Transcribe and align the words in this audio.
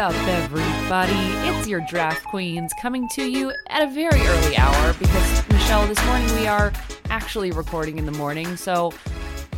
up, 0.00 0.14
everybody? 0.28 1.12
It's 1.46 1.68
your 1.68 1.82
draft 1.82 2.24
queens 2.24 2.72
coming 2.80 3.06
to 3.10 3.30
you 3.30 3.52
at 3.66 3.82
a 3.82 3.90
very 3.92 4.18
early 4.18 4.56
hour 4.56 4.94
because, 4.94 5.48
Michelle, 5.50 5.86
this 5.86 6.02
morning 6.06 6.34
we 6.36 6.46
are 6.46 6.72
actually 7.10 7.50
recording 7.50 7.98
in 7.98 8.06
the 8.06 8.12
morning. 8.12 8.56
So 8.56 8.94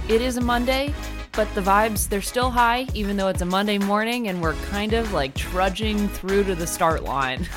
it 0.09 0.21
is 0.21 0.39
a 0.39 0.41
Monday, 0.41 0.93
but 1.31 1.47
the 1.55 1.61
vibes, 1.61 2.09
they're 2.09 2.21
still 2.21 2.51
high, 2.51 2.89
even 2.93 3.17
though 3.17 3.29
it's 3.29 3.41
a 3.41 3.45
Monday 3.45 3.79
morning 3.79 4.27
and 4.27 4.43
we're 4.43 4.55
kind 4.71 4.95
of 4.95 5.13
like 5.13 5.33
trudging 5.37 6.09
through 6.09 6.43
to 6.43 6.57
the 6.57 6.67
start 6.67 7.05
line. 7.05 7.49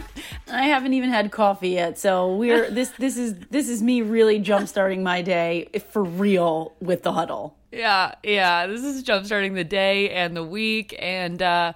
I 0.48 0.64
haven't 0.64 0.92
even 0.92 1.08
had 1.08 1.32
coffee 1.32 1.70
yet, 1.70 1.98
so 1.98 2.36
we're 2.36 2.70
this 2.70 2.90
this 2.98 3.16
is 3.16 3.36
this 3.48 3.70
is 3.70 3.82
me 3.82 4.02
really 4.02 4.38
jump 4.38 4.68
starting 4.68 5.02
my 5.02 5.22
day 5.22 5.70
for 5.92 6.04
real 6.04 6.74
with 6.78 7.04
the 7.04 7.12
huddle. 7.12 7.56
Yeah, 7.72 8.16
yeah. 8.22 8.66
This 8.66 8.84
is 8.84 9.02
jumpstarting 9.02 9.54
the 9.54 9.64
day 9.64 10.10
and 10.10 10.36
the 10.36 10.44
week. 10.44 10.94
And, 10.98 11.42
uh, 11.42 11.72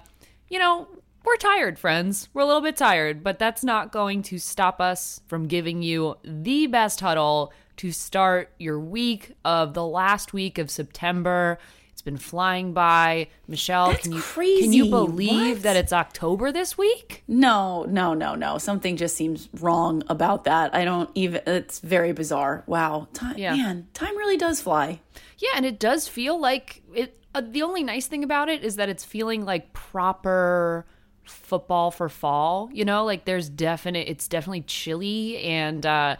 you 0.49 0.59
know, 0.59 0.87
we're 1.25 1.35
tired, 1.37 1.77
friends. 1.77 2.29
We're 2.33 2.41
a 2.43 2.45
little 2.45 2.61
bit 2.61 2.77
tired, 2.77 3.23
but 3.23 3.39
that's 3.39 3.63
not 3.63 3.91
going 3.91 4.21
to 4.23 4.39
stop 4.39 4.79
us 4.81 5.21
from 5.27 5.47
giving 5.47 5.81
you 5.81 6.15
the 6.23 6.67
best 6.67 7.01
huddle 7.01 7.51
to 7.77 7.91
start 7.91 8.51
your 8.57 8.79
week 8.79 9.33
of 9.45 9.73
the 9.73 9.85
last 9.85 10.33
week 10.33 10.57
of 10.57 10.71
September. 10.71 11.59
It's 11.91 12.01
been 12.01 12.17
flying 12.17 12.71
by. 12.71 13.27
Michelle, 13.47 13.91
That's 13.91 14.03
can 14.03 14.13
you 14.13 14.21
crazy. 14.21 14.63
can 14.63 14.71
you 14.73 14.85
believe 14.89 15.57
What? 15.57 15.63
that 15.63 15.75
it's 15.75 15.91
October 15.91 16.51
this 16.53 16.77
week? 16.77 17.23
No, 17.27 17.83
no, 17.89 18.13
no, 18.13 18.35
no. 18.35 18.57
Something 18.57 18.95
just 18.95 19.17
seems 19.17 19.49
wrong 19.59 20.03
about 20.07 20.45
that. 20.45 20.73
I 20.73 20.85
don't 20.85 21.09
even. 21.13 21.41
It's 21.45 21.79
very 21.81 22.13
bizarre. 22.13 22.63
Wow, 22.67 23.09
time, 23.13 23.37
Yeah. 23.37 23.53
man, 23.55 23.87
time 23.93 24.15
really 24.17 24.37
does 24.37 24.61
fly. 24.61 25.01
Yeah, 25.39 25.49
and 25.57 25.65
it 25.65 25.77
does 25.77 26.07
feel 26.07 26.39
like 26.39 26.81
it. 26.95 27.18
Uh, 27.35 27.41
the 27.41 27.61
only 27.61 27.83
nice 27.83 28.07
thing 28.07 28.23
about 28.23 28.49
it 28.49 28.63
is 28.63 28.75
that 28.77 28.89
it's 28.89 29.05
feeling 29.05 29.45
like 29.45 29.71
proper 29.73 30.85
football 31.23 31.91
for 31.91 32.09
fall. 32.09 32.69
You 32.73 32.85
know, 32.85 33.05
like 33.05 33.25
there's 33.25 33.49
definite. 33.49 34.07
It's 34.07 34.27
definitely 34.27 34.61
chilly, 34.61 35.37
and 35.39 35.85
uh, 35.85 36.15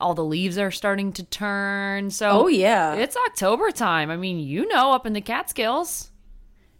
all 0.00 0.14
the 0.14 0.24
leaves 0.24 0.58
are 0.58 0.70
starting 0.70 1.12
to 1.14 1.24
turn. 1.24 2.10
So, 2.10 2.30
Oh, 2.30 2.46
yeah. 2.46 2.94
it's 2.94 3.16
October 3.16 3.70
time. 3.70 4.10
I 4.10 4.16
mean, 4.16 4.38
you 4.38 4.68
know, 4.68 4.92
up 4.92 5.04
in 5.06 5.12
the 5.14 5.20
Catskills. 5.20 6.10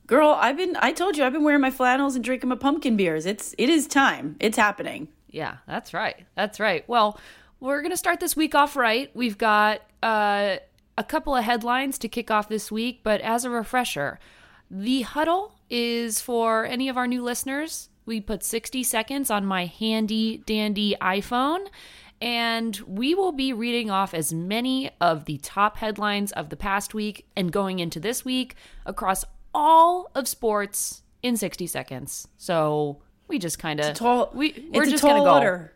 Girl, 0.06 0.30
I've 0.30 0.56
been. 0.56 0.76
I 0.76 0.92
told 0.92 1.16
you, 1.16 1.24
I've 1.24 1.32
been 1.32 1.44
wearing 1.44 1.60
my 1.60 1.70
flannels 1.70 2.14
and 2.16 2.24
drinking 2.24 2.50
my 2.50 2.56
pumpkin 2.56 2.96
beers. 2.96 3.24
It's 3.26 3.54
it 3.58 3.68
is 3.68 3.86
time. 3.86 4.36
It's 4.40 4.56
happening. 4.56 5.08
Yeah, 5.30 5.56
that's 5.66 5.94
right. 5.94 6.26
That's 6.36 6.60
right. 6.60 6.86
Well, 6.88 7.18
we're 7.60 7.80
going 7.80 7.92
to 7.92 7.96
start 7.96 8.20
this 8.20 8.36
week 8.36 8.54
off 8.54 8.76
right. 8.76 9.10
We've 9.14 9.38
got 9.38 9.80
uh, 10.02 10.56
a 10.96 11.04
couple 11.04 11.34
of 11.34 11.44
headlines 11.44 11.98
to 11.98 12.08
kick 12.08 12.30
off 12.30 12.48
this 12.48 12.70
week, 12.70 13.00
but 13.02 13.20
as 13.20 13.44
a 13.44 13.50
refresher, 13.50 14.18
the 14.70 15.02
huddle 15.02 15.54
is 15.70 16.20
for 16.20 16.64
any 16.64 16.88
of 16.88 16.96
our 16.96 17.06
new 17.06 17.22
listeners. 17.22 17.88
We 18.04 18.20
put 18.20 18.42
60 18.42 18.82
seconds 18.82 19.30
on 19.30 19.46
my 19.46 19.66
handy 19.66 20.42
dandy 20.44 20.96
iPhone, 21.00 21.68
and 22.20 22.76
we 22.86 23.14
will 23.14 23.32
be 23.32 23.52
reading 23.52 23.90
off 23.90 24.14
as 24.14 24.32
many 24.32 24.90
of 25.00 25.24
the 25.24 25.38
top 25.38 25.78
headlines 25.78 26.32
of 26.32 26.48
the 26.48 26.56
past 26.56 26.94
week 26.94 27.26
and 27.36 27.52
going 27.52 27.78
into 27.78 28.00
this 28.00 28.24
week 28.24 28.54
across 28.86 29.24
all 29.54 30.10
of 30.14 30.26
sports 30.28 31.02
in 31.22 31.36
60 31.36 31.66
seconds. 31.66 32.28
So 32.36 33.02
we 33.28 33.38
just 33.38 33.58
kind 33.58 33.80
of 33.80 33.94
we 34.34 34.68
we're 34.72 34.86
just 34.86 35.02
gonna 35.02 35.20
go. 35.20 35.34
order. 35.34 35.72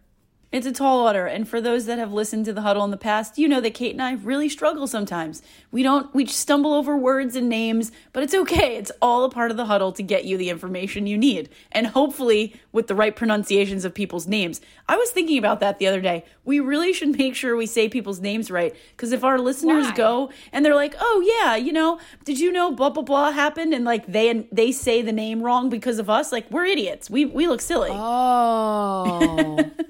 It's 0.52 0.66
a 0.66 0.72
tall 0.72 1.00
order, 1.00 1.26
and 1.26 1.46
for 1.48 1.60
those 1.60 1.86
that 1.86 1.98
have 1.98 2.12
listened 2.12 2.44
to 2.44 2.52
the 2.52 2.62
huddle 2.62 2.84
in 2.84 2.92
the 2.92 2.96
past, 2.96 3.36
you 3.36 3.48
know 3.48 3.60
that 3.60 3.74
Kate 3.74 3.92
and 3.92 4.00
I 4.00 4.12
really 4.12 4.48
struggle 4.48 4.86
sometimes. 4.86 5.42
We 5.72 5.82
don't, 5.82 6.14
we 6.14 6.24
stumble 6.26 6.72
over 6.72 6.96
words 6.96 7.34
and 7.34 7.48
names, 7.48 7.90
but 8.12 8.22
it's 8.22 8.32
okay. 8.32 8.76
It's 8.76 8.92
all 9.02 9.24
a 9.24 9.30
part 9.30 9.50
of 9.50 9.56
the 9.56 9.66
huddle 9.66 9.90
to 9.92 10.04
get 10.04 10.24
you 10.24 10.36
the 10.36 10.48
information 10.48 11.08
you 11.08 11.18
need, 11.18 11.48
and 11.72 11.88
hopefully 11.88 12.54
with 12.70 12.86
the 12.86 12.94
right 12.94 13.14
pronunciations 13.14 13.84
of 13.84 13.92
people's 13.92 14.28
names. 14.28 14.60
I 14.88 14.96
was 14.96 15.10
thinking 15.10 15.36
about 15.36 15.58
that 15.60 15.80
the 15.80 15.88
other 15.88 16.00
day. 16.00 16.24
We 16.44 16.60
really 16.60 16.92
should 16.92 17.18
make 17.18 17.34
sure 17.34 17.56
we 17.56 17.66
say 17.66 17.88
people's 17.88 18.20
names 18.20 18.48
right, 18.48 18.74
because 18.96 19.10
if 19.10 19.24
our 19.24 19.40
listeners 19.40 19.86
Why? 19.88 19.94
go 19.96 20.30
and 20.52 20.64
they're 20.64 20.76
like, 20.76 20.94
"Oh 21.00 21.42
yeah, 21.42 21.56
you 21.56 21.72
know, 21.72 21.98
did 22.24 22.38
you 22.38 22.52
know 22.52 22.70
blah 22.70 22.90
blah 22.90 23.02
blah 23.02 23.32
happened?" 23.32 23.74
and 23.74 23.84
like 23.84 24.06
they 24.06 24.28
and 24.28 24.46
they 24.52 24.70
say 24.70 25.02
the 25.02 25.12
name 25.12 25.42
wrong 25.42 25.70
because 25.70 25.98
of 25.98 26.08
us, 26.08 26.30
like 26.30 26.48
we're 26.52 26.66
idiots. 26.66 27.10
We 27.10 27.24
we 27.24 27.48
look 27.48 27.60
silly. 27.60 27.90
Oh. 27.92 29.58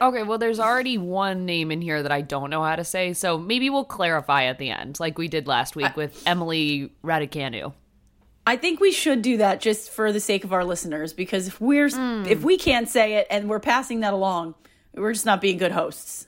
okay, 0.00 0.22
well, 0.22 0.38
there's 0.38 0.60
already 0.60 0.98
one 0.98 1.46
name 1.46 1.70
in 1.70 1.82
here 1.82 2.02
that 2.02 2.12
I 2.12 2.20
don't 2.20 2.50
know 2.50 2.62
how 2.62 2.76
to 2.76 2.84
say, 2.84 3.12
so 3.12 3.38
maybe 3.38 3.70
we'll 3.70 3.84
clarify 3.84 4.44
at 4.44 4.58
the 4.58 4.70
end, 4.70 4.98
like 5.00 5.18
we 5.18 5.28
did 5.28 5.46
last 5.46 5.76
week 5.76 5.96
with 5.96 6.22
Emily 6.26 6.92
Raducanu. 7.04 7.72
I 8.46 8.56
think 8.56 8.80
we 8.80 8.90
should 8.90 9.22
do 9.22 9.36
that 9.36 9.60
just 9.60 9.90
for 9.90 10.12
the 10.12 10.20
sake 10.20 10.44
of 10.44 10.52
our 10.52 10.64
listeners 10.64 11.12
because 11.12 11.48
if 11.48 11.60
we're 11.60 11.90
hmm. 11.90 12.24
if 12.26 12.42
we 12.42 12.56
can't 12.56 12.88
say 12.88 13.14
it 13.14 13.26
and 13.30 13.48
we're 13.48 13.60
passing 13.60 14.00
that 14.00 14.12
along, 14.12 14.54
we're 14.94 15.12
just 15.12 15.26
not 15.26 15.40
being 15.40 15.58
good 15.58 15.72
hosts. 15.72 16.26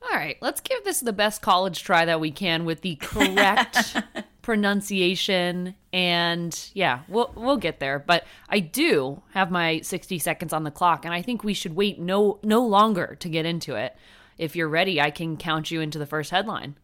All 0.00 0.16
right, 0.16 0.36
let's 0.40 0.60
give 0.60 0.84
this 0.84 1.00
the 1.00 1.12
best 1.12 1.42
college 1.42 1.82
try 1.82 2.04
that 2.04 2.20
we 2.20 2.30
can 2.30 2.64
with 2.64 2.82
the 2.82 2.96
correct 2.96 3.96
pronunciation 4.42 5.74
and 5.92 6.70
yeah, 6.74 7.00
we'll 7.08 7.32
we'll 7.34 7.56
get 7.56 7.80
there, 7.80 7.98
but 7.98 8.24
I 8.48 8.60
do 8.60 9.22
have 9.32 9.50
my 9.50 9.80
60 9.80 10.18
seconds 10.18 10.52
on 10.52 10.64
the 10.64 10.70
clock 10.70 11.04
and 11.04 11.12
I 11.12 11.22
think 11.22 11.44
we 11.44 11.54
should 11.54 11.74
wait 11.76 11.98
no 11.98 12.38
no 12.42 12.64
longer 12.64 13.16
to 13.20 13.28
get 13.28 13.46
into 13.46 13.74
it. 13.74 13.96
If 14.38 14.54
you're 14.54 14.68
ready, 14.68 15.00
I 15.00 15.10
can 15.10 15.36
count 15.36 15.70
you 15.70 15.80
into 15.80 15.98
the 15.98 16.06
first 16.06 16.30
headline. 16.30 16.76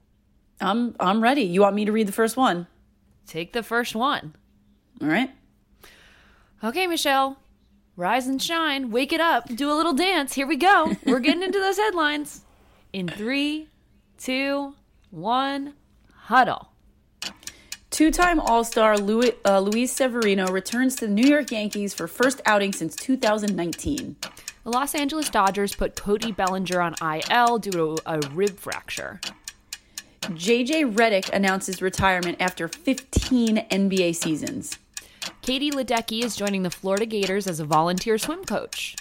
I'm 0.60 0.94
I'm 1.00 1.22
ready. 1.22 1.42
You 1.42 1.62
want 1.62 1.76
me 1.76 1.84
to 1.84 1.92
read 1.92 2.09
the 2.09 2.12
first 2.12 2.37
one? 2.37 2.66
Take 3.26 3.53
the 3.53 3.62
first 3.62 3.94
one. 3.94 4.34
All 5.00 5.09
right. 5.09 5.31
Okay, 6.62 6.86
Michelle, 6.86 7.38
rise 7.97 8.26
and 8.26 8.42
shine. 8.42 8.91
Wake 8.91 9.12
it 9.12 9.21
up. 9.21 9.47
Do 9.48 9.71
a 9.71 9.75
little 9.75 9.92
dance. 9.92 10.34
Here 10.34 10.47
we 10.47 10.56
go. 10.56 10.97
We're 11.06 11.21
getting 11.21 11.42
into 11.42 11.59
those 11.59 11.76
headlines. 11.76 12.42
In 12.92 13.09
three, 13.09 13.69
two, 14.19 14.75
one, 15.10 15.75
huddle. 16.12 16.71
Two-time 17.94 18.41
All-Star 18.41 18.99
Louis, 18.99 19.34
uh, 19.44 19.60
Luis 19.60 19.93
Severino 19.93 20.49
returns 20.49 20.97
to 20.97 21.06
the 21.06 21.12
New 21.12 21.28
York 21.28 21.53
Yankees 21.53 21.94
for 21.94 22.09
first 22.09 22.43
outing 22.44 22.72
since 22.72 22.97
2019. 22.97 24.16
The 24.65 24.69
Los 24.69 24.97
Angeles 24.97 25.31
Dodgers 25.31 25.77
put 25.77 25.94
Cody 25.94 26.33
Bellinger 26.33 26.81
on 26.81 26.97
IL 27.00 27.60
due 27.60 27.71
to 27.71 27.97
a 28.04 28.19
rib 28.33 28.59
fracture. 28.59 29.21
JJ 30.22 30.97
Redick 30.97 31.33
announces 31.33 31.81
retirement 31.81 32.38
after 32.41 32.66
15 32.66 33.59
NBA 33.59 34.16
seasons. 34.16 34.77
Katie 35.43 35.71
Ledecky 35.71 36.25
is 36.25 36.34
joining 36.34 36.65
the 36.65 36.72
Florida 36.72 37.06
Gators 37.06 37.47
as 37.47 37.60
a 37.60 37.65
volunteer 37.65 38.19
swim 38.19 38.44
coach. 38.44 38.97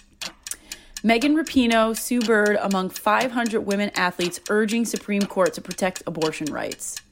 Megan 1.01 1.35
Rapinoe, 1.35 1.97
Sue 1.97 2.21
Bird 2.21 2.59
among 2.61 2.91
500 2.91 3.61
women 3.61 3.89
athletes 3.95 4.39
urging 4.51 4.85
Supreme 4.85 5.23
Court 5.23 5.55
to 5.55 5.61
protect 5.61 6.03
abortion 6.05 6.53
rights. 6.53 7.02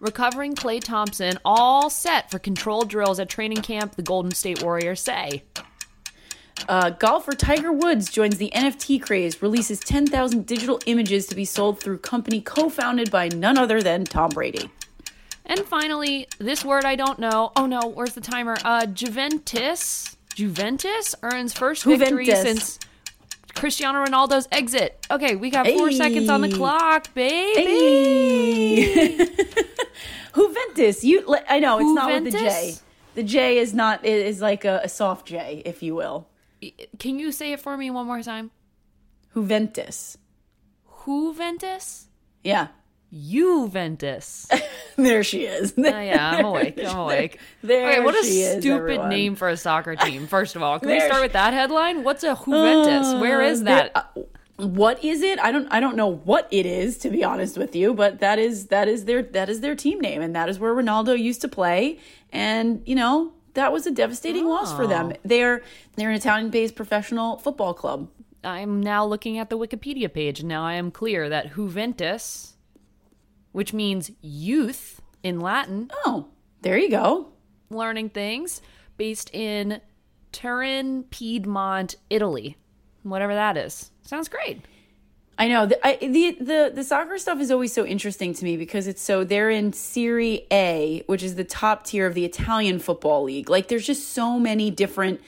Recovering 0.00 0.54
Klay 0.54 0.82
Thompson, 0.82 1.38
all 1.44 1.90
set 1.90 2.30
for 2.30 2.38
controlled 2.38 2.88
drills 2.88 3.18
at 3.18 3.28
training 3.28 3.62
camp, 3.62 3.96
the 3.96 4.02
Golden 4.02 4.32
State 4.32 4.62
Warriors 4.62 5.00
say. 5.00 5.42
Uh, 6.68 6.90
golfer 6.90 7.32
Tiger 7.32 7.72
Woods 7.72 8.10
joins 8.10 8.38
the 8.38 8.50
NFT 8.54 9.00
craze, 9.02 9.42
releases 9.42 9.80
10,000 9.80 10.46
digital 10.46 10.80
images 10.86 11.26
to 11.26 11.34
be 11.34 11.44
sold 11.44 11.80
through 11.80 11.98
company 11.98 12.40
co-founded 12.40 13.10
by 13.10 13.28
none 13.28 13.58
other 13.58 13.82
than 13.82 14.04
Tom 14.04 14.30
Brady. 14.30 14.70
And 15.46 15.60
finally, 15.60 16.28
this 16.38 16.64
word 16.64 16.84
I 16.84 16.94
don't 16.94 17.18
know. 17.18 17.52
Oh 17.56 17.66
no, 17.66 17.80
where's 17.80 18.12
the 18.14 18.20
timer? 18.20 18.56
Uh, 18.64 18.86
Juventus. 18.86 20.16
Juventus 20.34 21.14
earns 21.22 21.52
first 21.54 21.84
victory 21.84 22.26
Juventus. 22.26 22.74
since 22.74 22.78
Cristiano 23.54 24.04
Ronaldo's 24.04 24.46
exit. 24.52 25.06
Okay, 25.10 25.34
we 25.36 25.50
got 25.50 25.66
four 25.66 25.90
seconds 25.90 26.28
on 26.28 26.42
the 26.42 26.52
clock, 26.52 27.12
baby. 27.14 27.56
Juventus, 30.38 31.04
you 31.04 31.36
I 31.48 31.58
know 31.58 31.78
it's 31.78 31.92
not 31.94 32.12
with 32.12 32.24
the 32.24 32.38
J. 32.38 32.74
The 33.14 33.22
J 33.22 33.58
is 33.58 33.74
not 33.74 34.04
is 34.04 34.40
like 34.40 34.64
a, 34.64 34.80
a 34.84 34.88
soft 34.88 35.26
J, 35.26 35.62
if 35.64 35.82
you 35.82 35.94
will. 35.94 36.28
Can 36.98 37.18
you 37.18 37.32
say 37.32 37.52
it 37.52 37.60
for 37.60 37.76
me 37.76 37.90
one 37.90 38.06
more 38.06 38.22
time? 38.22 38.50
Juventus. 39.34 40.16
Juventus? 41.04 42.08
Yeah. 42.44 42.68
Juventus. 43.12 44.46
Oh 44.52 44.60
There 44.96 45.22
she 45.22 45.44
is. 45.46 45.74
yeah, 45.76 46.30
I'm 46.36 46.44
awake. 46.44 46.78
I'm 46.84 46.98
awake. 46.98 47.38
There 47.62 47.88
okay, 47.88 48.00
what 48.00 48.14
a 48.14 48.18
is, 48.18 48.58
stupid 48.60 48.76
everyone. 48.80 49.08
name 49.08 49.34
for 49.36 49.48
a 49.48 49.56
soccer 49.56 49.94
team. 49.96 50.26
First 50.26 50.56
of 50.56 50.62
all, 50.62 50.78
can 50.80 50.88
we 50.90 50.98
start 51.00 51.14
she- 51.14 51.20
with 51.22 51.32
that 51.32 51.54
headline? 51.54 52.02
What's 52.02 52.24
a 52.24 52.34
Juventus? 52.36 53.14
Where 53.20 53.40
is 53.42 53.62
that? 53.64 53.94
There- 53.94 54.24
uh, 54.24 54.26
what 54.58 55.02
is 55.04 55.22
it? 55.22 55.38
I 55.38 55.52
don't 55.52 55.68
I 55.70 55.80
don't 55.80 55.96
know 55.96 56.08
what 56.08 56.48
it 56.50 56.66
is 56.66 56.98
to 56.98 57.10
be 57.10 57.22
honest 57.24 57.56
with 57.56 57.74
you, 57.76 57.94
but 57.94 58.18
that 58.20 58.38
is 58.38 58.66
that 58.66 58.88
is 58.88 59.04
their 59.04 59.22
that 59.22 59.48
is 59.48 59.60
their 59.60 59.74
team 59.76 60.00
name 60.00 60.20
and 60.20 60.34
that 60.34 60.48
is 60.48 60.58
where 60.58 60.74
Ronaldo 60.74 61.18
used 61.18 61.40
to 61.42 61.48
play 61.48 61.98
and 62.32 62.82
you 62.84 62.94
know, 62.94 63.32
that 63.54 63.72
was 63.72 63.86
a 63.86 63.90
devastating 63.90 64.46
loss 64.46 64.74
for 64.74 64.86
them. 64.86 65.12
Oh. 65.14 65.18
They're 65.24 65.62
they're 65.96 66.10
an 66.10 66.16
Italian-based 66.16 66.74
professional 66.74 67.38
football 67.38 67.72
club. 67.74 68.08
I'm 68.44 68.80
now 68.80 69.04
looking 69.04 69.38
at 69.38 69.50
the 69.50 69.58
Wikipedia 69.58 70.12
page, 70.12 70.40
and 70.40 70.48
now 70.48 70.64
I 70.64 70.74
am 70.74 70.90
clear 70.92 71.28
that 71.28 71.54
Juventus, 71.54 72.54
which 73.52 73.72
means 73.72 74.12
youth 74.20 75.00
in 75.24 75.40
Latin, 75.40 75.90
Oh, 76.06 76.28
there 76.62 76.78
you 76.78 76.88
go. 76.90 77.32
learning 77.68 78.10
things 78.10 78.60
based 78.96 79.28
in 79.34 79.80
Turin, 80.30 81.04
Piedmont, 81.10 81.96
Italy. 82.10 82.56
Whatever 83.10 83.34
that 83.34 83.56
is. 83.56 83.90
Sounds 84.02 84.28
great. 84.28 84.62
I 85.38 85.46
know 85.46 85.66
the, 85.66 85.86
I, 85.86 85.96
the 85.96 86.36
the 86.40 86.72
the 86.74 86.84
soccer 86.84 87.16
stuff 87.16 87.40
is 87.40 87.50
always 87.52 87.72
so 87.72 87.86
interesting 87.86 88.34
to 88.34 88.44
me 88.44 88.56
because 88.56 88.88
it's 88.88 89.00
so 89.00 89.22
they're 89.22 89.50
in 89.50 89.72
Serie 89.72 90.46
A, 90.50 91.04
which 91.06 91.22
is 91.22 91.36
the 91.36 91.44
top 91.44 91.84
tier 91.84 92.06
of 92.06 92.14
the 92.14 92.24
Italian 92.24 92.80
football 92.80 93.22
league. 93.22 93.48
Like 93.48 93.68
there's 93.68 93.86
just 93.86 94.12
so 94.12 94.40
many 94.40 94.72
different 94.72 95.20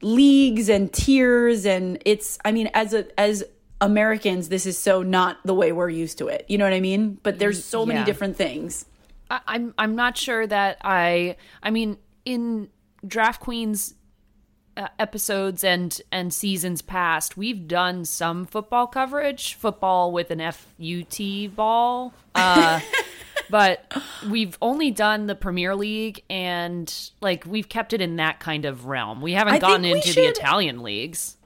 leagues 0.00 0.68
and 0.68 0.92
tiers, 0.92 1.66
and 1.66 2.00
it's 2.04 2.38
I 2.44 2.52
mean 2.52 2.70
as 2.72 2.94
a 2.94 3.20
as 3.20 3.42
Americans, 3.80 4.48
this 4.48 4.64
is 4.64 4.78
so 4.78 5.02
not 5.02 5.38
the 5.44 5.54
way 5.54 5.72
we're 5.72 5.90
used 5.90 6.18
to 6.18 6.28
it. 6.28 6.44
You 6.48 6.58
know 6.58 6.64
what 6.64 6.72
I 6.72 6.80
mean? 6.80 7.18
But 7.22 7.38
there's 7.38 7.64
so 7.64 7.84
many 7.84 8.04
different 8.04 8.36
things. 8.36 8.84
I, 9.28 9.40
I'm 9.46 9.74
I'm 9.76 9.96
not 9.96 10.16
sure 10.16 10.46
that 10.46 10.78
I. 10.82 11.36
I 11.62 11.70
mean, 11.70 11.98
in 12.24 12.68
Draft 13.06 13.40
Queens 13.40 13.94
uh, 14.78 14.88
episodes 14.98 15.64
and 15.64 16.00
and 16.12 16.32
seasons 16.32 16.80
past, 16.80 17.36
we've 17.36 17.66
done 17.66 18.04
some 18.04 18.46
football 18.46 18.86
coverage, 18.86 19.54
football 19.54 20.12
with 20.12 20.30
an 20.30 20.40
F 20.40 20.66
U 20.78 21.02
T 21.04 21.48
ball. 21.48 22.14
Uh, 22.34 22.80
but 23.50 23.92
we've 24.28 24.56
only 24.62 24.90
done 24.90 25.26
the 25.26 25.34
Premier 25.34 25.74
League 25.74 26.22
and 26.30 27.10
like 27.20 27.44
we've 27.44 27.68
kept 27.68 27.92
it 27.92 28.00
in 28.00 28.16
that 28.16 28.40
kind 28.40 28.64
of 28.64 28.86
realm. 28.86 29.20
We 29.20 29.32
haven't 29.32 29.54
I 29.54 29.58
gotten 29.58 29.82
we 29.82 29.92
into 29.92 30.14
the 30.14 30.26
Italian 30.26 30.82
leagues. 30.82 31.36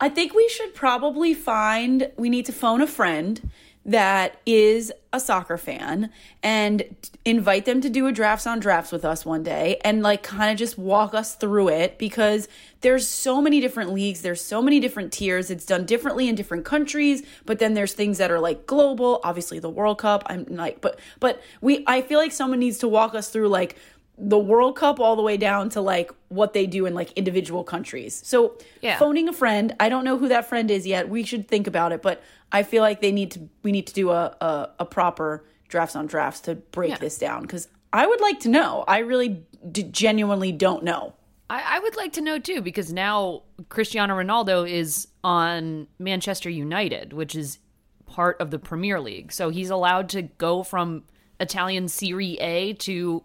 I 0.00 0.08
think 0.08 0.34
we 0.34 0.48
should 0.48 0.74
probably 0.74 1.34
find, 1.34 2.10
we 2.16 2.28
need 2.28 2.46
to 2.46 2.52
phone 2.52 2.82
a 2.82 2.86
friend 2.86 3.50
that 3.84 4.40
is 4.46 4.92
a 5.12 5.20
soccer 5.20 5.56
fan 5.56 6.10
and 6.42 6.82
invite 7.24 7.66
them 7.66 7.80
to 7.80 7.88
do 7.88 8.06
a 8.06 8.12
drafts 8.12 8.46
on 8.46 8.58
drafts 8.58 8.90
with 8.90 9.04
us 9.04 9.24
one 9.24 9.42
day 9.42 9.78
and 9.84 10.02
like 10.02 10.22
kind 10.22 10.50
of 10.50 10.58
just 10.58 10.76
walk 10.76 11.14
us 11.14 11.34
through 11.36 11.68
it 11.68 11.98
because 11.98 12.48
there's 12.80 13.06
so 13.06 13.40
many 13.40 13.60
different 13.60 13.92
leagues, 13.92 14.22
there's 14.22 14.40
so 14.40 14.60
many 14.60 14.80
different 14.80 15.12
tiers. 15.12 15.50
It's 15.50 15.64
done 15.64 15.86
differently 15.86 16.28
in 16.28 16.34
different 16.34 16.64
countries, 16.64 17.22
but 17.46 17.58
then 17.58 17.74
there's 17.74 17.94
things 17.94 18.18
that 18.18 18.30
are 18.30 18.40
like 18.40 18.66
global, 18.66 19.20
obviously 19.22 19.58
the 19.58 19.70
World 19.70 19.98
Cup. 19.98 20.24
I'm 20.26 20.46
like 20.50 20.80
but 20.80 20.98
but 21.20 21.40
we 21.60 21.84
I 21.86 22.00
feel 22.00 22.18
like 22.18 22.32
someone 22.32 22.58
needs 22.58 22.78
to 22.78 22.88
walk 22.88 23.14
us 23.14 23.28
through 23.28 23.48
like 23.48 23.76
the 24.16 24.38
World 24.38 24.76
Cup 24.76 25.00
all 25.00 25.16
the 25.16 25.22
way 25.22 25.36
down 25.36 25.68
to 25.70 25.80
like 25.80 26.10
what 26.28 26.52
they 26.52 26.66
do 26.66 26.86
in 26.86 26.94
like 26.94 27.10
individual 27.12 27.64
countries. 27.64 28.20
So 28.24 28.56
Yeah. 28.80 28.98
phoning 28.98 29.28
a 29.28 29.32
friend, 29.32 29.74
I 29.80 29.88
don't 29.88 30.04
know 30.04 30.16
who 30.18 30.28
that 30.28 30.48
friend 30.48 30.70
is 30.70 30.86
yet. 30.86 31.08
We 31.08 31.24
should 31.24 31.48
think 31.48 31.66
about 31.66 31.90
it, 31.92 32.00
but 32.02 32.22
I 32.52 32.62
feel 32.62 32.82
like 32.82 33.00
they 33.00 33.10
need 33.12 33.32
to 33.32 33.48
we 33.64 33.72
need 33.72 33.86
to 33.88 33.94
do 33.94 34.10
a 34.10 34.36
a, 34.40 34.70
a 34.80 34.84
proper 34.84 35.44
drafts 35.68 35.96
on 35.96 36.06
drafts 36.06 36.40
to 36.42 36.54
break 36.54 36.90
Yeah. 36.90 36.98
this 36.98 37.18
down 37.18 37.42
because 37.42 37.66
I 37.92 38.06
would 38.06 38.20
like 38.20 38.40
to 38.40 38.48
know. 38.48 38.84
I 38.86 38.98
really 38.98 39.44
d- 39.70 39.82
genuinely 39.84 40.52
don't 40.52 40.84
know. 40.84 41.14
I, 41.50 41.76
I 41.76 41.78
would 41.80 41.96
like 41.96 42.12
to 42.14 42.20
know 42.20 42.38
too, 42.38 42.60
because 42.62 42.92
now 42.92 43.42
Cristiano 43.68 44.14
Ronaldo 44.16 44.68
is 44.70 45.08
on 45.24 45.88
Manchester 45.98 46.48
United, 46.50 47.12
which 47.12 47.34
is 47.34 47.58
part 48.06 48.40
of 48.40 48.50
the 48.50 48.58
Premier 48.58 49.00
League. 49.00 49.32
So 49.32 49.50
he's 49.50 49.70
allowed 49.70 50.08
to 50.10 50.22
go 50.22 50.62
from 50.62 51.04
Italian 51.40 51.88
Serie 51.88 52.36
A 52.40 52.72
to 52.74 53.22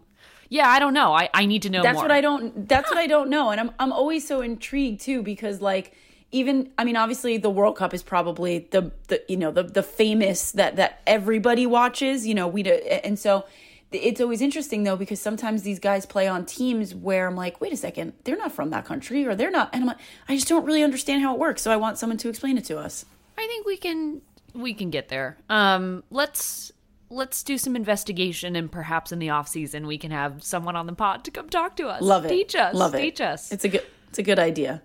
yeah, 0.50 0.68
I 0.68 0.80
don't 0.80 0.94
know. 0.94 1.14
I, 1.14 1.30
I 1.34 1.46
need 1.46 1.62
to 1.64 1.70
know 1.70 1.84
That's 1.84 1.96
more. 1.96 2.06
what 2.06 2.12
I 2.12 2.22
don't. 2.22 2.68
That's 2.68 2.90
what 2.90 2.98
I 2.98 3.08
don't 3.08 3.30
know, 3.30 3.52
and 3.52 3.60
I'm 3.60 3.72
I'm 3.80 3.94
always 3.94 4.28
so 4.28 4.42
intrigued 4.42 5.02
too 5.02 5.22
because 5.22 5.62
like 5.62 5.94
even 6.32 6.72
I 6.78 6.84
mean 6.84 6.98
obviously 6.98 7.38
the 7.38 7.52
World 7.52 7.78
Cup 7.78 7.94
is 7.94 8.02
probably 8.02 8.68
the 8.72 8.92
the 9.08 9.24
you 9.28 9.38
know 9.38 9.52
the 9.52 9.64
the 9.64 9.84
famous 9.84 10.52
that 10.54 10.76
that 10.78 11.02
everybody 11.06 11.68
watches. 11.68 12.26
You 12.26 12.34
know 12.34 12.48
we 12.48 12.64
do, 12.64 12.72
and 12.72 13.18
so 13.18 13.46
it's 13.92 14.20
always 14.22 14.42
interesting 14.42 14.84
though 14.84 14.96
because 14.96 15.22
sometimes 15.22 15.62
these 15.62 15.80
guys 15.80 16.06
play 16.06 16.28
on 16.28 16.46
teams 16.46 16.94
where 16.94 17.28
I'm 17.28 17.36
like, 17.36 17.62
wait 17.62 17.74
a 17.74 17.78
second, 17.78 18.14
they're 18.24 18.38
not 18.38 18.52
from 18.52 18.72
that 18.72 18.86
country 18.86 19.26
or 19.26 19.36
they're 19.36 19.52
not, 19.52 19.70
and 19.74 19.84
I'm 19.84 19.88
like, 19.88 19.98
I 20.28 20.36
just 20.36 20.48
don't 20.48 20.66
really 20.66 20.84
understand 20.84 21.22
how 21.22 21.34
it 21.34 21.40
works. 21.40 21.62
So 21.62 21.72
I 21.72 21.78
want 21.78 22.00
someone 22.00 22.18
to 22.18 22.30
explain 22.30 22.58
it 22.58 22.66
to 22.66 22.78
us. 22.80 23.06
I 23.38 23.46
think 23.46 23.68
we 23.68 23.78
can 23.78 24.22
we 24.54 24.74
can 24.74 24.90
get 24.90 25.10
there. 25.10 25.38
Um 25.48 26.04
let's 26.10 26.72
let's 27.10 27.44
do 27.44 27.58
some 27.58 27.76
investigation 27.76 28.56
and 28.56 28.72
perhaps 28.72 29.12
in 29.12 29.20
the 29.20 29.30
off 29.30 29.48
season 29.48 29.88
we 29.88 29.98
can 29.98 30.12
have 30.12 30.44
someone 30.44 30.76
on 30.76 30.86
the 30.86 30.94
pod 30.94 31.24
to 31.26 31.32
come 31.32 31.50
talk 31.50 31.76
to 31.78 31.88
us. 31.88 32.02
Love 32.02 32.26
it. 32.26 32.30
Teach 32.30 32.56
us. 32.56 32.74
Love 32.76 32.96
it. 32.96 33.02
Teach 33.02 33.22
us. 33.22 33.52
It's 33.52 33.66
a 33.66 33.70
good. 33.70 33.86
It's 34.10 34.20
a 34.20 34.24
good 34.24 34.40
idea. 34.40 34.82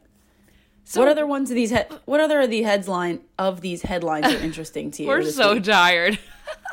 So 0.84 1.00
what 1.00 1.08
other 1.08 1.26
ones 1.26 1.50
of 1.50 1.54
these? 1.54 1.70
He- 1.70 1.78
what 2.04 2.20
other 2.20 2.40
of 2.40 2.50
the 2.50 2.62
headline 2.62 3.20
of 3.38 3.62
these 3.62 3.82
headlines 3.82 4.26
are 4.26 4.38
interesting 4.38 4.90
to 4.92 5.02
you? 5.02 5.08
we're 5.08 5.22
so 5.24 5.54
week? 5.54 5.64
tired. 5.64 6.18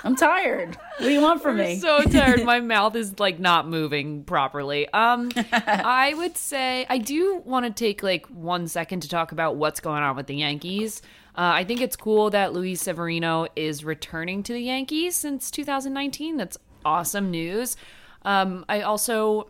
I'm 0.03 0.15
tired. 0.17 0.75
What 0.97 1.07
do 1.07 1.09
you 1.11 1.21
want 1.21 1.41
from 1.41 1.57
me? 1.57 1.79
so 1.79 2.01
tired. 2.03 2.43
My 2.43 2.59
mouth 2.75 2.95
is 2.95 3.19
like 3.19 3.39
not 3.39 3.67
moving 3.69 4.23
properly. 4.25 4.91
Um, 4.91 5.31
I 5.53 6.13
would 6.17 6.35
say 6.35 6.85
I 6.89 6.97
do 6.97 7.41
want 7.45 7.65
to 7.65 7.71
take 7.71 8.03
like 8.03 8.25
one 8.27 8.67
second 8.67 9.01
to 9.01 9.09
talk 9.09 9.31
about 9.31 9.55
what's 9.55 9.79
going 9.79 10.03
on 10.03 10.15
with 10.17 10.27
the 10.27 10.35
Yankees. 10.35 11.01
Uh, 11.35 11.51
I 11.55 11.63
think 11.63 11.81
it's 11.81 11.95
cool 11.95 12.29
that 12.31 12.53
Luis 12.53 12.81
Severino 12.81 13.47
is 13.55 13.83
returning 13.85 14.43
to 14.43 14.53
the 14.53 14.61
Yankees 14.61 15.15
since 15.15 15.49
2019. 15.49 16.37
That's 16.37 16.57
awesome 16.83 17.31
news. 17.31 17.77
Um, 18.23 18.65
I 18.67 18.81
also 18.81 19.49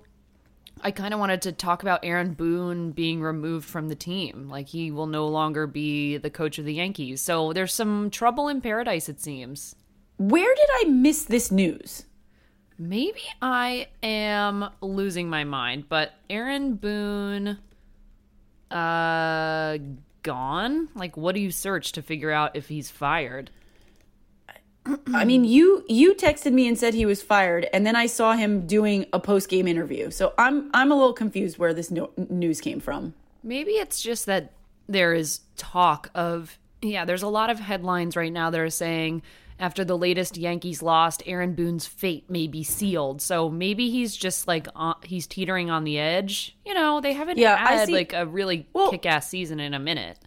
I 0.84 0.92
kind 0.92 1.14
of 1.14 1.20
wanted 1.20 1.44
to 1.44 1.52
talk 1.52 1.84
about 1.84 2.00
Aaron 2.04 2.34
Boone 2.34 2.92
being 2.92 3.22
removed 3.22 3.68
from 3.68 3.88
the 3.88 3.96
team. 3.96 4.50
Like 4.50 4.68
he 4.70 4.92
will 4.92 5.06
no 5.06 5.28
longer 5.28 5.68
be 5.68 6.18
the 6.18 6.30
coach 6.30 6.58
of 6.58 6.66
the 6.66 6.74
Yankees. 6.74 7.22
So 7.22 7.54
there's 7.54 7.74
some 7.74 8.10
trouble 8.10 8.48
in 8.48 8.62
paradise, 8.62 9.10
it 9.10 9.22
seems. 9.22 9.76
Where 10.18 10.54
did 10.54 10.68
I 10.76 10.90
miss 10.90 11.24
this 11.24 11.52
news? 11.52 12.06
Maybe 12.78 13.22
I 13.42 13.88
am 14.02 14.70
losing 14.82 15.30
my 15.30 15.44
mind, 15.44 15.86
but 15.88 16.14
Aaron 16.30 16.76
Boone 16.76 17.60
uh 18.72 19.78
gone? 20.24 20.90
Like 20.96 21.18
what 21.18 21.36
do 21.36 21.42
you 21.42 21.52
search 21.52 21.92
to 21.94 22.02
figure 22.02 22.32
out 22.32 22.56
if 22.56 22.68
he's 22.68 22.90
fired? 22.90 23.50
I 25.14 25.26
mean, 25.26 25.44
you 25.44 25.86
you 25.88 26.16
texted 26.16 26.54
me 26.54 26.68
and 26.68 26.78
said 26.78 26.94
he 26.94 27.06
was 27.06 27.22
fired, 27.22 27.68
and 27.72 27.86
then 27.86 27.96
I 27.96 28.08
saw 28.08 28.34
him 28.34 28.66
doing 28.66 29.06
a 29.14 29.20
post 29.20 29.48
game 29.48 29.68
interview. 29.68 30.10
So 30.10 30.34
I'm 30.38 30.72
I'm 30.74 30.92
a 30.92 30.96
little 30.96 31.14
confused 31.14 31.60
where 31.60 31.74
this 31.74 31.92
no- 31.92 32.10
news 32.18 32.62
came 32.62 32.80
from. 32.80 33.14
Maybe 33.44 33.74
it's 33.74 34.02
just 34.02 34.26
that 34.26 34.54
there 34.88 35.14
is 35.14 35.42
talk 35.56 36.10
of 36.16 36.58
yeah, 36.82 37.06
there's 37.06 37.22
a 37.22 37.28
lot 37.28 37.52
of 37.52 37.60
headlines 37.60 38.16
right 38.16 38.34
now 38.34 38.50
that 38.50 38.60
are 38.60 38.70
saying 38.72 39.22
after 39.62 39.86
the 39.86 39.98
latest 39.98 40.36
Yankees 40.38 40.82
lost, 40.82 41.24
Aaron 41.26 41.54
Boone's 41.54 41.86
fate 41.86 42.30
may 42.30 42.48
be 42.48 42.64
sealed. 42.64 43.22
So 43.22 43.50
maybe 43.50 43.90
he's 43.90 44.18
just 44.18 44.48
like 44.48 44.68
on, 44.76 44.96
he's 45.06 45.28
teetering 45.28 45.70
on 45.70 45.84
the 45.86 46.00
edge. 46.00 46.58
You 46.66 46.74
know, 46.74 47.00
they 47.00 47.14
haven't 47.14 47.38
Yeah, 47.38 47.56
had 47.56 47.90
like 47.90 48.12
a 48.12 48.26
really 48.26 48.68
Well- 48.74 48.90
kick-ass 48.92 49.30
season 49.30 49.60
in 49.60 49.74
a 49.74 49.80
minute. 49.80 50.18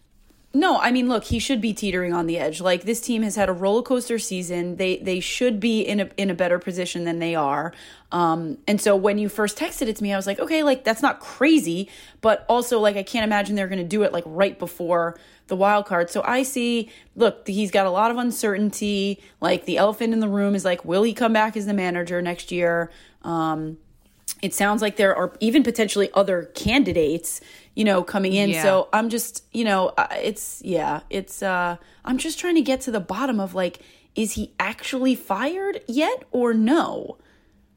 No, 0.53 0.79
I 0.79 0.91
mean, 0.93 1.09
look, 1.09 1.25
he 1.25 1.37
should 1.39 1.59
be 1.59 1.73
teetering 1.73 2.13
on 2.13 2.27
the 2.27 2.37
edge. 2.39 2.61
Like 2.61 2.83
this 2.83 3.01
team 3.01 3.23
has 3.23 3.35
had 3.35 3.49
a 3.49 3.51
roller 3.51 3.81
coaster 3.81 4.17
season. 4.17 4.77
They 4.77 4.95
they 4.99 5.19
should 5.19 5.59
be 5.59 5.81
in 5.81 5.99
a 5.99 6.09
in 6.15 6.29
a 6.29 6.33
better 6.33 6.59
position 6.59 7.03
than 7.03 7.19
they 7.19 7.35
are. 7.35 7.73
Um, 8.13 8.59
and 8.65 8.79
so 8.79 8.95
when 8.95 9.17
you 9.17 9.27
first 9.27 9.57
texted 9.57 9.87
it 9.89 9.97
to 9.97 10.03
me, 10.03 10.13
I 10.13 10.15
was 10.15 10.25
like, 10.25 10.39
okay, 10.39 10.63
like 10.63 10.85
that's 10.85 11.01
not 11.01 11.19
crazy, 11.19 11.89
but 12.21 12.45
also 12.47 12.79
like 12.79 12.95
I 12.95 13.03
can't 13.03 13.25
imagine 13.25 13.57
they're 13.57 13.67
going 13.67 13.79
to 13.79 13.83
do 13.83 14.03
it 14.03 14.13
like 14.13 14.23
right 14.25 14.57
before 14.57 15.19
the 15.47 15.55
wild 15.55 15.85
card. 15.85 16.09
So 16.09 16.21
I 16.25 16.43
see, 16.43 16.89
look, 17.15 17.47
he's 17.47 17.71
got 17.71 17.85
a 17.85 17.91
lot 17.91 18.11
of 18.11 18.17
uncertainty. 18.17 19.21
Like 19.41 19.65
the 19.65 19.77
elephant 19.77 20.13
in 20.13 20.19
the 20.19 20.27
room 20.29 20.55
is 20.55 20.65
like, 20.65 20.83
will 20.85 21.03
he 21.03 21.13
come 21.13 21.33
back 21.33 21.55
as 21.55 21.65
the 21.65 21.73
manager 21.73 22.21
next 22.21 22.51
year? 22.51 22.91
Um, 23.21 23.77
it 24.41 24.53
sounds 24.53 24.81
like 24.81 24.97
there 24.97 25.15
are 25.15 25.33
even 25.39 25.63
potentially 25.63 26.09
other 26.13 26.51
candidates 26.55 27.41
you 27.73 27.83
know 27.83 28.03
coming 28.03 28.33
in 28.33 28.49
Yeah. 28.49 28.63
so 28.63 28.89
i'm 28.93 29.09
just 29.09 29.43
you 29.53 29.63
know 29.63 29.93
it's 30.11 30.61
yeah 30.63 31.01
it's 31.09 31.41
uh 31.41 31.77
i'm 32.03 32.17
just 32.17 32.37
trying 32.39 32.55
to 32.55 32.61
get 32.61 32.81
to 32.81 32.91
the 32.91 32.99
bottom 32.99 33.39
of 33.39 33.53
like 33.55 33.79
is 34.13 34.33
he 34.33 34.53
actually 34.59 35.15
fired 35.15 35.81
yet 35.87 36.23
or 36.31 36.53
no 36.53 37.17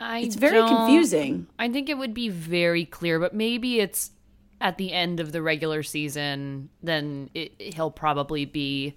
I 0.00 0.20
it's 0.20 0.36
very 0.36 0.60
confusing 0.60 1.46
I 1.58 1.68
think 1.68 1.88
it 1.88 1.98
would 1.98 2.14
be 2.14 2.28
very 2.28 2.84
clear, 2.84 3.18
but 3.18 3.34
maybe 3.34 3.80
it's 3.80 4.10
at 4.60 4.76
the 4.78 4.92
end 4.92 5.20
of 5.20 5.32
the 5.32 5.42
regular 5.42 5.82
season, 5.82 6.68
then 6.82 7.30
it, 7.34 7.52
he'll 7.58 7.90
probably 7.90 8.44
be 8.44 8.94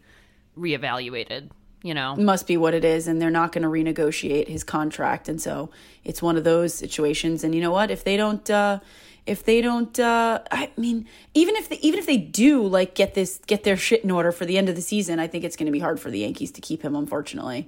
reevaluated. 0.57 1.49
You 1.83 1.95
know, 1.95 2.15
must 2.15 2.45
be 2.45 2.57
what 2.57 2.75
it 2.75 2.85
is 2.85 3.07
and 3.07 3.19
they're 3.19 3.31
not 3.31 3.51
going 3.51 3.63
to 3.63 3.67
renegotiate 3.67 4.47
his 4.47 4.63
contract 4.63 5.27
and 5.27 5.41
so 5.41 5.71
it's 6.03 6.21
one 6.21 6.37
of 6.37 6.43
those 6.43 6.75
situations 6.75 7.43
and 7.43 7.55
you 7.55 7.61
know 7.61 7.71
what 7.71 7.89
if 7.89 8.03
they 8.03 8.17
don't 8.17 8.47
uh 8.51 8.79
if 9.25 9.43
they 9.43 9.61
don't 9.61 9.99
uh 9.99 10.41
i 10.51 10.69
mean 10.77 11.07
even 11.33 11.55
if 11.55 11.69
they, 11.69 11.77
even 11.77 11.97
if 11.97 12.05
they 12.05 12.17
do 12.17 12.61
like 12.67 12.93
get 12.93 13.15
this 13.15 13.39
get 13.47 13.63
their 13.63 13.75
shit 13.75 14.03
in 14.03 14.11
order 14.11 14.31
for 14.31 14.45
the 14.45 14.59
end 14.59 14.69
of 14.69 14.75
the 14.75 14.81
season 14.81 15.19
i 15.19 15.25
think 15.25 15.43
it's 15.43 15.55
going 15.55 15.65
to 15.65 15.71
be 15.71 15.79
hard 15.79 15.99
for 15.99 16.11
the 16.11 16.19
yankees 16.19 16.51
to 16.51 16.61
keep 16.61 16.83
him 16.83 16.95
unfortunately 16.95 17.67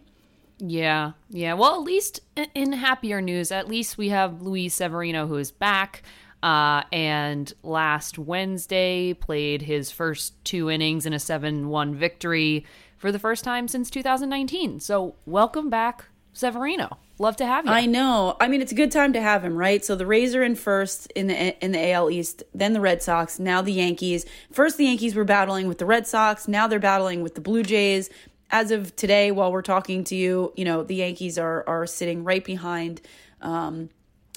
yeah, 0.60 1.14
yeah. 1.30 1.54
Well, 1.54 1.76
at 1.76 1.82
least 1.82 2.22
in 2.54 2.74
happier 2.74 3.22
news, 3.22 3.52
at 3.52 3.68
least 3.68 3.98
we 3.98 4.10
have 4.10 4.42
Luis 4.42 4.76
Severino 4.76 5.28
who 5.28 5.36
is 5.36 5.52
back. 5.52 6.04
Uh, 6.44 6.84
and 6.92 7.54
last 7.64 8.20
Wednesday 8.20 9.14
played 9.14 9.62
his 9.62 9.92
first 9.92 10.44
two 10.44 10.70
innings 10.70 11.06
in 11.06 11.14
a 11.14 11.20
7 11.20 11.70
1 11.70 11.96
victory 11.96 12.66
for 12.98 13.14
the 13.14 13.20
first 13.20 13.46
time 13.46 13.70
since 13.70 13.90
2019. 13.90 14.82
So, 14.82 15.16
welcome 15.26 15.70
back, 15.70 16.04
Severino. 16.34 16.98
Love 17.18 17.38
to 17.38 17.46
have 17.46 17.66
you. 17.66 17.72
I 17.72 17.86
know. 17.86 18.36
I 18.42 18.50
mean, 18.50 18.62
it's 18.62 18.74
a 18.74 18.76
good 18.76 18.92
time 18.92 19.14
to 19.14 19.22
have 19.22 19.46
him, 19.46 19.56
right? 19.56 19.86
So 19.86 19.96
the 19.96 20.06
Rays 20.06 20.36
are 20.36 20.44
in 20.44 20.56
first 20.56 21.10
in 21.14 21.28
the 21.28 21.64
in 21.64 21.72
the 21.72 21.92
AL 21.92 22.12
East, 22.12 22.44
then 22.54 22.74
the 22.74 22.82
Red 22.82 23.02
Sox, 23.02 23.40
now 23.40 23.62
the 23.62 23.72
Yankees. 23.72 24.26
First, 24.52 24.78
the 24.78 24.84
Yankees 24.84 25.16
were 25.16 25.24
battling 25.24 25.70
with 25.70 25.78
the 25.78 25.86
Red 25.86 26.08
Sox. 26.08 26.50
Now 26.50 26.68
they're 26.68 26.80
battling 26.80 27.22
with 27.22 27.36
the 27.36 27.42
Blue 27.42 27.64
Jays. 27.64 28.10
As 28.52 28.72
of 28.72 28.96
today, 28.98 29.32
while 29.32 29.52
we're 29.52 29.62
talking 29.62 30.04
to 30.06 30.16
you, 30.16 30.52
you 30.58 30.66
know 30.66 30.84
the 30.84 30.96
Yankees 30.96 31.38
are 31.38 31.64
are 31.68 31.88
sitting 31.88 32.26
right 32.26 32.44
behind 32.44 33.02
um, 33.42 33.90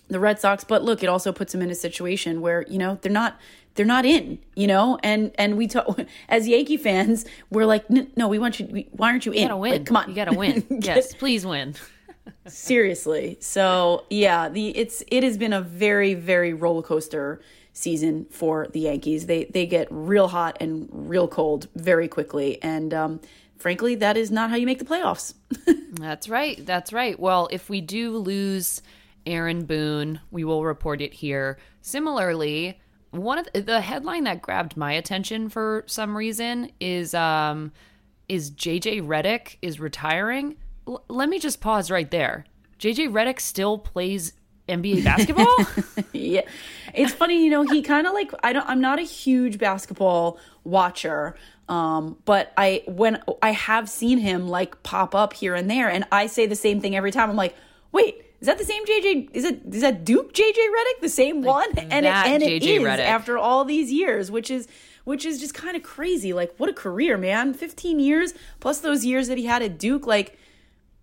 the 0.09 0.21
Red 0.21 0.39
Sox. 0.41 0.65
But 0.65 0.83
look, 0.83 1.03
it 1.03 1.09
also 1.09 1.33
puts 1.33 1.53
them 1.53 1.63
in 1.63 1.71
a 1.71 1.75
situation 1.75 2.41
where 2.41 2.65
you 2.69 2.79
know 2.79 2.99
they're 3.03 3.13
not 3.13 3.39
they're 3.77 3.87
not 3.87 4.05
in, 4.05 4.39
you 4.55 4.67
know, 4.67 4.99
and 5.03 5.31
and 5.39 5.57
we 5.57 5.67
talk 5.69 6.01
as 6.29 6.49
Yankee 6.49 6.77
fans, 6.77 7.25
we're 7.51 7.67
like, 7.67 7.89
no, 7.91 8.29
we 8.29 8.39
want 8.39 8.59
you. 8.59 8.67
We, 8.67 8.89
why 8.93 9.11
aren't 9.11 9.27
you 9.27 9.33
in? 9.33 9.49
gotta 9.49 9.57
win. 9.57 9.73
Like, 9.73 9.87
come 9.87 9.97
on, 9.97 10.09
You 10.09 10.15
gotta 10.15 10.37
win. 10.37 10.65
yes, 10.81 11.15
please 11.15 11.47
win. 11.47 11.75
Seriously. 12.47 13.39
So 13.41 14.05
yeah, 14.11 14.49
the 14.49 14.77
it's 14.77 15.03
it 15.09 15.23
has 15.23 15.37
been 15.39 15.53
a 15.53 15.61
very 15.61 16.15
very 16.15 16.53
roller 16.53 16.83
coaster 16.83 17.41
season 17.73 18.27
for 18.31 18.67
the 18.73 18.81
Yankees. 18.81 19.27
They 19.27 19.45
they 19.45 19.67
get 19.67 19.89
real 19.91 20.29
hot 20.29 20.57
and 20.61 20.89
real 20.91 21.29
cold 21.29 21.69
very 21.77 22.09
quickly, 22.09 22.61
and 22.63 22.93
um, 22.95 23.21
frankly, 23.59 23.95
that 23.97 24.17
is 24.17 24.31
not 24.31 24.51
how 24.51 24.57
you 24.57 24.67
make 24.67 24.79
the 24.79 24.85
playoffs. 24.85 25.35
That's 25.93 26.29
right. 26.29 26.65
That's 26.65 26.93
right. 26.93 27.19
Well, 27.19 27.49
if 27.51 27.69
we 27.69 27.81
do 27.81 28.17
lose 28.17 28.83
Aaron 29.27 29.65
Boone, 29.65 30.21
we 30.31 30.45
will 30.45 30.65
report 30.65 31.01
it 31.01 31.13
here. 31.13 31.59
Similarly, 31.83 32.81
one 33.11 33.39
of 33.39 33.49
the, 33.53 33.61
the 33.63 33.81
headline 33.81 34.25
that 34.25 34.43
grabbed 34.43 34.77
my 34.77 34.93
attention 34.93 35.49
for 35.49 35.85
some 35.87 36.17
reason 36.17 36.71
is 36.81 37.15
um 37.15 37.73
is 38.29 38.51
JJ 38.51 39.07
Redick 39.07 39.57
is 39.63 39.79
retiring. 39.79 40.57
L- 40.89 41.05
let 41.09 41.29
me 41.29 41.39
just 41.39 41.61
pause 41.61 41.91
right 41.91 42.11
there. 42.11 42.45
JJ 42.79 43.11
Redick 43.11 43.41
still 43.41 43.79
plays 43.79 44.33
NBA 44.69 45.05
basketball? 45.05 45.57
yeah, 46.13 46.43
it's 46.95 47.13
funny. 47.13 47.45
You 47.45 47.51
know, 47.51 47.63
he 47.63 47.83
kind 47.83 48.07
of 48.07 48.13
like 48.13 48.33
I 48.43 48.53
don't. 48.53 48.69
I'm 48.69 48.81
not 48.81 48.99
a 48.99 49.03
huge 49.03 49.59
basketball 49.59 50.39
watcher. 50.65 51.37
Um, 51.69 52.17
but 52.25 52.53
I 52.57 52.83
when 52.87 53.23
I 53.43 53.51
have 53.51 53.89
seen 53.89 54.19
him 54.19 54.49
like 54.49 54.83
pop 54.83 55.15
up 55.15 55.33
here 55.33 55.55
and 55.55 55.71
there, 55.71 55.89
and 55.89 56.05
I 56.13 56.27
say 56.27 56.47
the 56.47 56.57
same 56.57 56.81
thing 56.81 56.95
every 56.95 57.11
time. 57.11 57.31
I'm 57.31 57.37
like, 57.37 57.57
wait, 57.93 58.23
is 58.41 58.47
that 58.47 58.59
the 58.59 58.65
same 58.65 58.85
JJ? 58.85 59.31
Is 59.33 59.45
it 59.45 59.63
is 59.73 59.81
that 59.81 60.05
Duke 60.05 60.33
JJ 60.33 60.53
Redick, 60.53 61.01
the 61.01 61.09
same 61.09 61.43
one? 61.43 61.69
And 61.79 62.05
it, 62.07 62.13
and 62.13 62.43
it 62.43 62.63
Redick. 62.63 62.99
after 62.99 63.39
all 63.39 63.65
these 63.65 63.93
years, 63.93 64.31
which 64.31 64.51
is 64.51 64.69
which 65.05 65.25
is 65.25 65.41
just 65.41 65.55
kind 65.55 65.77
of 65.77 65.83
crazy. 65.83 66.33
Like, 66.33 66.55
what 66.59 66.69
a 66.69 66.73
career, 66.73 67.17
man! 67.17 67.55
15 67.55 67.99
years 68.01 68.35
plus 68.61 68.81
those 68.81 69.05
years 69.05 69.29
that 69.29 69.39
he 69.39 69.47
had 69.47 69.63
at 69.63 69.79
Duke. 69.79 70.07
Like, 70.07 70.39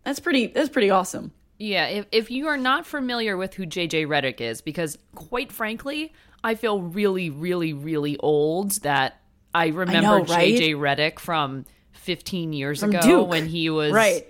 that's 0.03 0.19
pretty. 0.19 0.47
That's 0.47 0.69
pretty 0.69 0.89
awesome. 0.89 1.31
Yeah, 1.57 1.85
if, 1.87 2.05
if 2.11 2.29
you 2.31 2.47
are 2.47 2.57
not 2.57 2.85
familiar 2.85 3.37
with 3.37 3.53
who 3.53 3.65
JJ 3.65 4.07
Redick 4.07 4.41
is, 4.41 4.59
because 4.61 4.97
quite 5.15 5.51
frankly, 5.51 6.11
I 6.43 6.55
feel 6.55 6.81
really, 6.81 7.29
really, 7.29 7.71
really 7.73 8.17
old 8.17 8.71
that 8.81 9.21
I 9.55 9.67
remember 9.67 10.01
know, 10.01 10.25
right? 10.25 10.53
JJ 10.53 10.75
Redick 10.75 11.19
from 11.19 11.65
15 11.93 12.51
years 12.53 12.81
From 12.81 12.89
ago 12.89 13.01
Duke. 13.01 13.29
when 13.29 13.45
he 13.47 13.69
was 13.69 13.93
Right. 13.93 14.27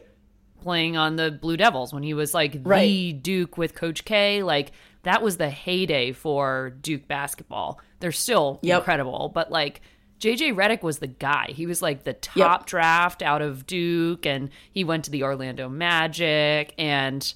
Playing 0.64 0.98
on 0.98 1.16
the 1.18 1.30
Blue 1.32 1.58
Devils, 1.58 1.94
when 1.94 2.04
he 2.04 2.14
was 2.14 2.34
like 2.34 2.64
the 2.64 3.14
Duke 3.14 3.58
with 3.58 3.76
Coach 3.76 4.06
K. 4.06 4.42
Like, 4.42 4.72
that 5.04 5.22
was 5.22 5.38
the 5.38 5.50
heyday 5.50 6.12
for 6.14 6.74
Duke 6.82 7.08
basketball. 7.08 7.80
They're 8.00 8.12
still 8.12 8.60
Yep. 8.64 8.80
incredible, 8.80 9.30
but 9.34 9.52
like, 9.52 9.82
JJ 10.20 10.54
Redick 10.56 10.82
was 10.84 11.00
the 11.00 11.08
guy. 11.08 11.48
He 11.50 11.66
was 11.66 11.82
like 11.82 12.06
the 12.06 12.14
top 12.14 12.66
draft 12.66 13.22
out 13.22 13.42
of 13.42 13.68
Duke, 13.68 14.26
and 14.26 14.50
he 14.72 14.86
went 14.86 15.04
to 15.06 15.12
the 15.12 15.24
Orlando 15.24 15.68
Magic, 15.68 16.74
and 16.78 17.34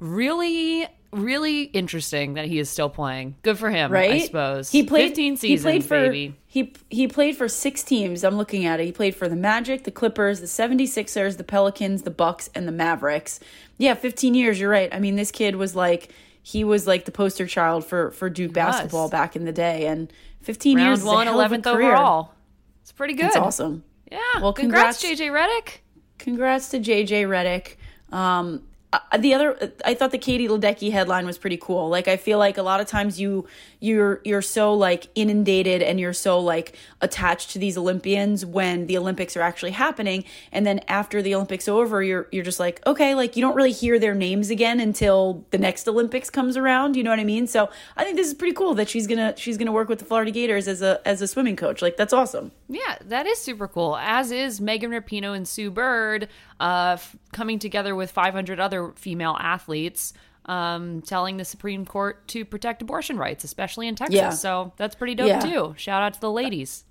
really, 0.00 0.86
really 1.12 1.62
interesting 1.62 2.34
that 2.34 2.46
he 2.46 2.58
is 2.58 2.68
still 2.68 2.88
playing. 2.88 3.36
Good 3.42 3.58
for 3.58 3.70
him, 3.70 3.92
right? 3.92 4.10
I 4.10 4.18
suppose. 4.26 4.70
He 4.70 4.82
played 4.82 5.08
15 5.10 5.36
seasons, 5.36 5.60
he 5.60 5.62
played 5.62 5.84
for, 5.84 6.00
baby. 6.00 6.34
He 6.46 6.72
he 6.88 7.06
played 7.06 7.36
for 7.36 7.48
six 7.48 7.82
teams. 7.82 8.24
I'm 8.24 8.36
looking 8.36 8.64
at 8.64 8.80
it. 8.80 8.86
He 8.86 8.92
played 8.92 9.14
for 9.14 9.28
the 9.28 9.36
Magic, 9.36 9.84
the 9.84 9.90
Clippers, 9.90 10.40
the 10.40 10.46
76ers, 10.46 11.36
the 11.36 11.44
Pelicans, 11.44 12.02
the 12.02 12.10
Bucks, 12.10 12.50
and 12.54 12.66
the 12.66 12.72
Mavericks. 12.72 13.38
Yeah, 13.78 13.94
15 13.94 14.34
years. 14.34 14.58
You're 14.58 14.70
right. 14.70 14.92
I 14.92 14.98
mean, 14.98 15.16
this 15.16 15.30
kid 15.30 15.56
was 15.56 15.76
like 15.76 16.08
he 16.42 16.64
was 16.64 16.86
like 16.86 17.04
the 17.04 17.12
poster 17.12 17.46
child 17.46 17.84
for 17.84 18.10
for 18.12 18.28
Duke 18.30 18.52
basketball 18.52 19.08
back 19.08 19.36
in 19.36 19.44
the 19.44 19.52
day, 19.52 19.86
and 19.86 20.12
15 20.42 20.78
years 20.78 21.02
Round 21.02 21.02
a 21.02 21.06
one, 21.14 21.26
hell 21.26 21.40
of 21.40 21.52
a 21.52 21.56
11th 21.58 21.64
career. 21.64 21.88
overall. 21.92 22.34
It's 22.82 22.92
pretty 22.92 23.14
good. 23.14 23.26
It's 23.26 23.36
awesome. 23.36 23.84
Yeah. 24.10 24.18
Well, 24.40 24.52
congrats, 24.52 25.00
congrats- 25.00 25.20
JJ 25.20 25.30
Redick. 25.30 25.78
Congrats 26.18 26.70
to 26.70 26.78
JJ 26.80 27.26
Redick. 27.28 27.76
Um, 28.16 28.62
uh, 28.92 29.18
the 29.18 29.34
other, 29.34 29.72
I 29.84 29.94
thought 29.94 30.10
the 30.10 30.18
Katie 30.18 30.48
Ledecky 30.48 30.90
headline 30.90 31.24
was 31.24 31.38
pretty 31.38 31.56
cool. 31.56 31.88
Like, 31.88 32.08
I 32.08 32.16
feel 32.16 32.38
like 32.38 32.58
a 32.58 32.62
lot 32.62 32.80
of 32.80 32.88
times 32.88 33.20
you 33.20 33.46
you're 33.78 34.20
you're 34.24 34.42
so 34.42 34.74
like 34.74 35.06
inundated 35.14 35.80
and 35.80 35.98
you're 35.98 36.12
so 36.12 36.38
like 36.38 36.76
attached 37.00 37.50
to 37.50 37.58
these 37.58 37.78
Olympians 37.78 38.44
when 38.44 38.86
the 38.86 38.98
Olympics 38.98 39.36
are 39.36 39.42
actually 39.42 39.70
happening, 39.70 40.24
and 40.50 40.66
then 40.66 40.80
after 40.88 41.22
the 41.22 41.34
Olympics 41.34 41.68
over, 41.68 42.02
you're 42.02 42.26
you're 42.32 42.44
just 42.44 42.58
like, 42.58 42.84
okay, 42.86 43.14
like 43.14 43.36
you 43.36 43.42
don't 43.42 43.54
really 43.54 43.72
hear 43.72 43.98
their 43.98 44.14
names 44.14 44.50
again 44.50 44.80
until 44.80 45.44
the 45.50 45.58
next 45.58 45.86
Olympics 45.86 46.28
comes 46.28 46.56
around. 46.56 46.96
You 46.96 47.04
know 47.04 47.10
what 47.10 47.20
I 47.20 47.24
mean? 47.24 47.46
So 47.46 47.70
I 47.96 48.04
think 48.04 48.16
this 48.16 48.26
is 48.26 48.34
pretty 48.34 48.54
cool 48.54 48.74
that 48.74 48.88
she's 48.88 49.06
gonna 49.06 49.34
she's 49.36 49.56
gonna 49.56 49.72
work 49.72 49.88
with 49.88 50.00
the 50.00 50.04
Florida 50.04 50.32
Gators 50.32 50.66
as 50.66 50.82
a 50.82 51.00
as 51.06 51.22
a 51.22 51.28
swimming 51.28 51.56
coach. 51.56 51.80
Like, 51.80 51.96
that's 51.96 52.12
awesome. 52.12 52.50
Yeah, 52.68 52.98
that 53.02 53.26
is 53.26 53.38
super 53.38 53.68
cool. 53.68 53.96
As 53.96 54.32
is 54.32 54.60
Megan 54.60 54.90
Rapinoe 54.90 55.36
and 55.36 55.46
Sue 55.46 55.70
Bird 55.70 56.28
uh, 56.60 56.92
f- 56.94 57.16
coming 57.32 57.58
together 57.58 57.96
with 57.96 58.10
500 58.12 58.60
other 58.60 58.92
female 58.96 59.36
athletes, 59.40 60.12
um, 60.46 61.02
telling 61.02 61.36
the 61.38 61.44
Supreme 61.44 61.84
Court 61.84 62.26
to 62.28 62.44
protect 62.44 62.82
abortion 62.82 63.16
rights, 63.16 63.42
especially 63.44 63.88
in 63.88 63.94
Texas. 63.96 64.14
Yeah. 64.16 64.30
So 64.30 64.72
that's 64.76 64.94
pretty 64.94 65.14
dope 65.16 65.28
Yeah. 65.28 65.40
too. 65.40 65.74
Shout 65.76 66.02
out 66.02 66.14
to 66.14 66.20
the 66.20 66.30
ladies. 66.30 66.84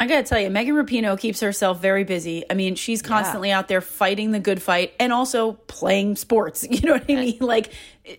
I 0.00 0.06
gotta 0.06 0.22
tell 0.22 0.38
you, 0.38 0.48
Megan 0.48 0.76
Rapinoe 0.76 1.18
keeps 1.18 1.40
herself 1.40 1.80
very 1.82 2.04
busy. 2.04 2.44
I 2.48 2.54
mean, 2.54 2.76
she's 2.76 3.02
constantly 3.02 3.50
out 3.50 3.66
there 3.66 3.80
fighting 3.80 4.30
the 4.30 4.38
good 4.38 4.62
fight 4.62 4.94
and 5.00 5.12
also 5.12 5.54
playing 5.66 6.14
sports. 6.16 6.64
You 6.70 6.80
know 6.82 6.92
what 6.92 7.04
I 7.08 7.14
mean? 7.14 7.38
Like, 7.40 7.72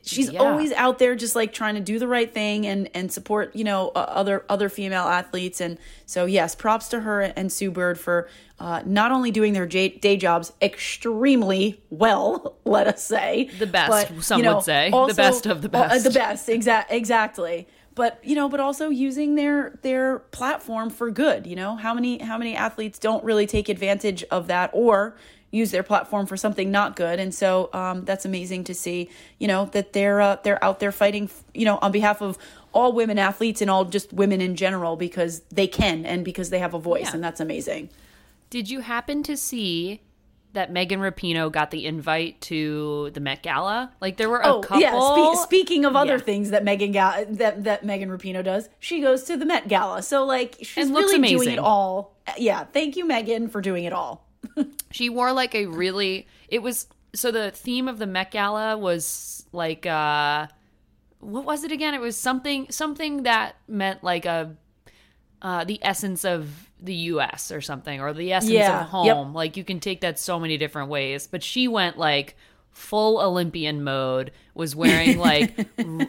she's 0.03 0.29
Yeah. 0.29 0.41
always 0.41 0.73
out 0.73 0.99
there 0.99 1.15
just 1.15 1.37
like 1.37 1.53
trying 1.53 1.75
to 1.75 1.81
do 1.81 1.97
the 1.97 2.07
right 2.07 2.31
thing 2.33 2.67
and 2.67 2.89
and 2.93 3.09
support 3.09 3.55
you 3.55 3.63
know 3.63 3.89
uh, 3.95 3.99
other 3.99 4.43
other 4.49 4.67
female 4.67 5.03
athletes. 5.05 5.61
And 5.61 5.77
so, 6.05 6.25
yes, 6.25 6.53
props 6.53 6.89
to 6.89 6.99
her 6.99 7.21
and 7.21 7.49
Sue 7.49 7.71
Bird 7.71 7.97
for 7.97 8.27
uh, 8.59 8.81
not 8.85 9.13
only 9.13 9.31
doing 9.31 9.53
their 9.53 9.65
j- 9.65 9.87
day 9.87 10.17
jobs 10.17 10.51
extremely 10.61 11.81
well, 11.89 12.57
let 12.65 12.87
us 12.87 13.03
say 13.05 13.49
The 13.57 13.67
best, 13.67 13.89
but, 14.13 14.23
some 14.23 14.39
you 14.39 14.43
know, 14.45 14.55
would 14.55 14.65
say. 14.65 14.89
The 14.91 15.13
best 15.15 15.45
of 15.45 15.61
the 15.61 15.69
uh, 15.69 15.87
best. 15.87 16.03
the 16.03 16.11
best, 16.11 16.49
exact, 16.49 16.91
exactly 16.91 17.67
but 17.95 18.19
you 18.23 18.35
know 18.35 18.47
but 18.49 18.59
also 18.59 18.89
using 18.89 19.35
their 19.35 19.77
their 19.81 20.19
platform 20.19 20.89
for 20.89 21.11
good 21.11 21.45
you 21.47 21.55
know? 21.55 21.75
How 21.75 21.93
many 21.93 22.19
how 22.19 22.37
many 22.37 22.55
athletes 22.55 22.99
don't 22.99 23.23
really 23.23 23.47
take 23.47 23.69
advantage 23.69 24.23
of 24.31 24.47
that 24.47 24.69
or 24.73 25.15
use 25.51 25.71
their 25.71 25.81
platform 25.83 26.25
for 26.27 26.37
something 26.37 26.69
not 26.71 26.95
good? 26.95 27.19
And 27.19 27.33
so 27.33 27.69
um, 27.73 28.05
that's 28.05 28.25
amazing 28.25 28.63
to 28.65 28.73
see 28.73 29.09
you 29.39 29.47
know 29.47 29.65
that 29.73 29.93
they're 29.93 30.21
uh, 30.21 30.37
they're 30.43 30.63
out 30.63 30.79
there 30.79 30.91
fighting 30.91 31.29
you 31.53 31.65
know 31.65 31.77
on 31.81 31.91
behalf 31.91 32.21
of 32.21 32.37
all 32.71 32.93
women 32.93 33.17
athletes 33.17 33.61
and 33.61 33.69
all 33.69 33.83
just 33.85 34.13
women 34.13 34.41
in 34.41 34.55
general 34.55 34.95
because 34.95 35.39
they 35.51 35.65
can 35.67 36.05
and 36.05 36.23
because 36.23 36.51
they 36.51 36.59
have 36.59 36.73
a 36.75 36.79
voice 36.79 37.05
Yeah. 37.07 37.15
and 37.15 37.23
that's 37.23 37.39
amazing. 37.39 37.89
Did 38.51 38.69
you 38.69 38.81
happen 38.81 39.23
to 39.23 39.35
see 39.37 40.01
that 40.53 40.71
Megan 40.71 40.99
Rapinoe 40.99 41.51
got 41.51 41.69
the 41.71 41.85
invite 41.85 42.41
to 42.41 43.11
the 43.13 43.19
Met 43.19 43.43
Gala? 43.43 43.91
Like 44.01 44.17
there 44.17 44.29
were 44.29 44.39
a 44.39 44.47
Oh 44.55 44.61
couple. 44.61 44.81
yeah. 44.81 45.33
Spe- 45.35 45.43
speaking 45.43 45.85
of 45.85 45.95
other 45.95 46.13
Yeah. 46.17 46.23
things 46.23 46.49
that 46.51 46.63
Megan 46.63 46.91
Ga- 46.91 47.25
that 47.29 47.63
that 47.65 47.85
Megan 47.85 48.09
Rapinoe 48.09 48.43
does, 48.43 48.69
she 48.79 48.99
goes 49.01 49.23
to 49.25 49.37
the 49.37 49.45
Met 49.45 49.67
Gala. 49.67 50.01
So 50.01 50.25
like 50.25 50.55
she's 50.61 50.87
And 50.87 50.95
really 50.95 51.21
doing 51.29 51.49
it 51.51 51.59
all. 51.59 52.15
Yeah. 52.37 52.63
Thank 52.65 52.95
you, 52.97 53.05
Megan, 53.05 53.47
for 53.47 53.61
doing 53.61 53.83
it 53.85 53.93
all. 53.93 54.25
She 54.91 55.09
wore 55.09 55.31
like 55.33 55.53
a 55.53 55.67
really 55.67 56.27
it 56.47 56.63
was 56.63 56.87
so 57.13 57.29
the 57.31 57.51
theme 57.51 57.87
of 57.87 57.99
the 57.99 58.07
Met 58.07 58.31
Gala 58.31 58.75
was 58.77 59.45
like 59.51 59.85
uh 59.85 60.47
what 61.19 61.43
was 61.45 61.63
it 61.63 61.71
again? 61.71 61.93
It 61.93 62.01
was 62.01 62.15
something 62.17 62.67
something 62.71 63.23
that 63.23 63.55
meant 63.67 64.03
like 64.03 64.25
a 64.25 64.55
uh 65.41 65.63
the 65.63 65.79
essence 65.81 66.25
of 66.25 66.69
the 66.81 66.93
US 66.95 67.51
or 67.51 67.61
something 67.61 67.99
or 68.01 68.13
the 68.13 68.31
essence 68.33 68.51
Yeah, 68.53 68.81
of 68.83 68.87
home. 68.89 69.05
yep. 69.05 69.27
Like 69.33 69.57
you 69.57 69.63
can 69.63 69.79
take 69.79 70.01
that 70.01 70.17
so 70.19 70.39
many 70.39 70.57
different 70.57 70.89
ways, 70.89 71.27
but 71.27 71.43
she 71.43 71.67
went 71.67 71.97
like 71.97 72.35
full 72.71 73.19
Olympian 73.19 73.83
mode 73.83 74.31
was 74.53 74.75
wearing 74.75 75.17
like 75.31 75.67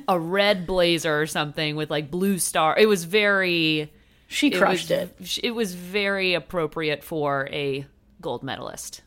a 0.08 0.18
red 0.18 0.66
blazer 0.66 1.20
or 1.20 1.26
something 1.26 1.74
with 1.76 1.90
like 1.90 2.10
blue 2.10 2.38
star. 2.38 2.76
It 2.78 2.86
was 2.86 3.04
very 3.04 3.92
She 4.28 4.50
crushed 4.50 4.90
it. 4.90 5.14
was, 5.18 5.38
it. 5.42 5.50
was 5.52 5.74
very 5.74 6.34
appropriate 6.34 7.02
for 7.02 7.48
a 7.50 7.86
gold 8.20 8.42
medalist. 8.44 9.00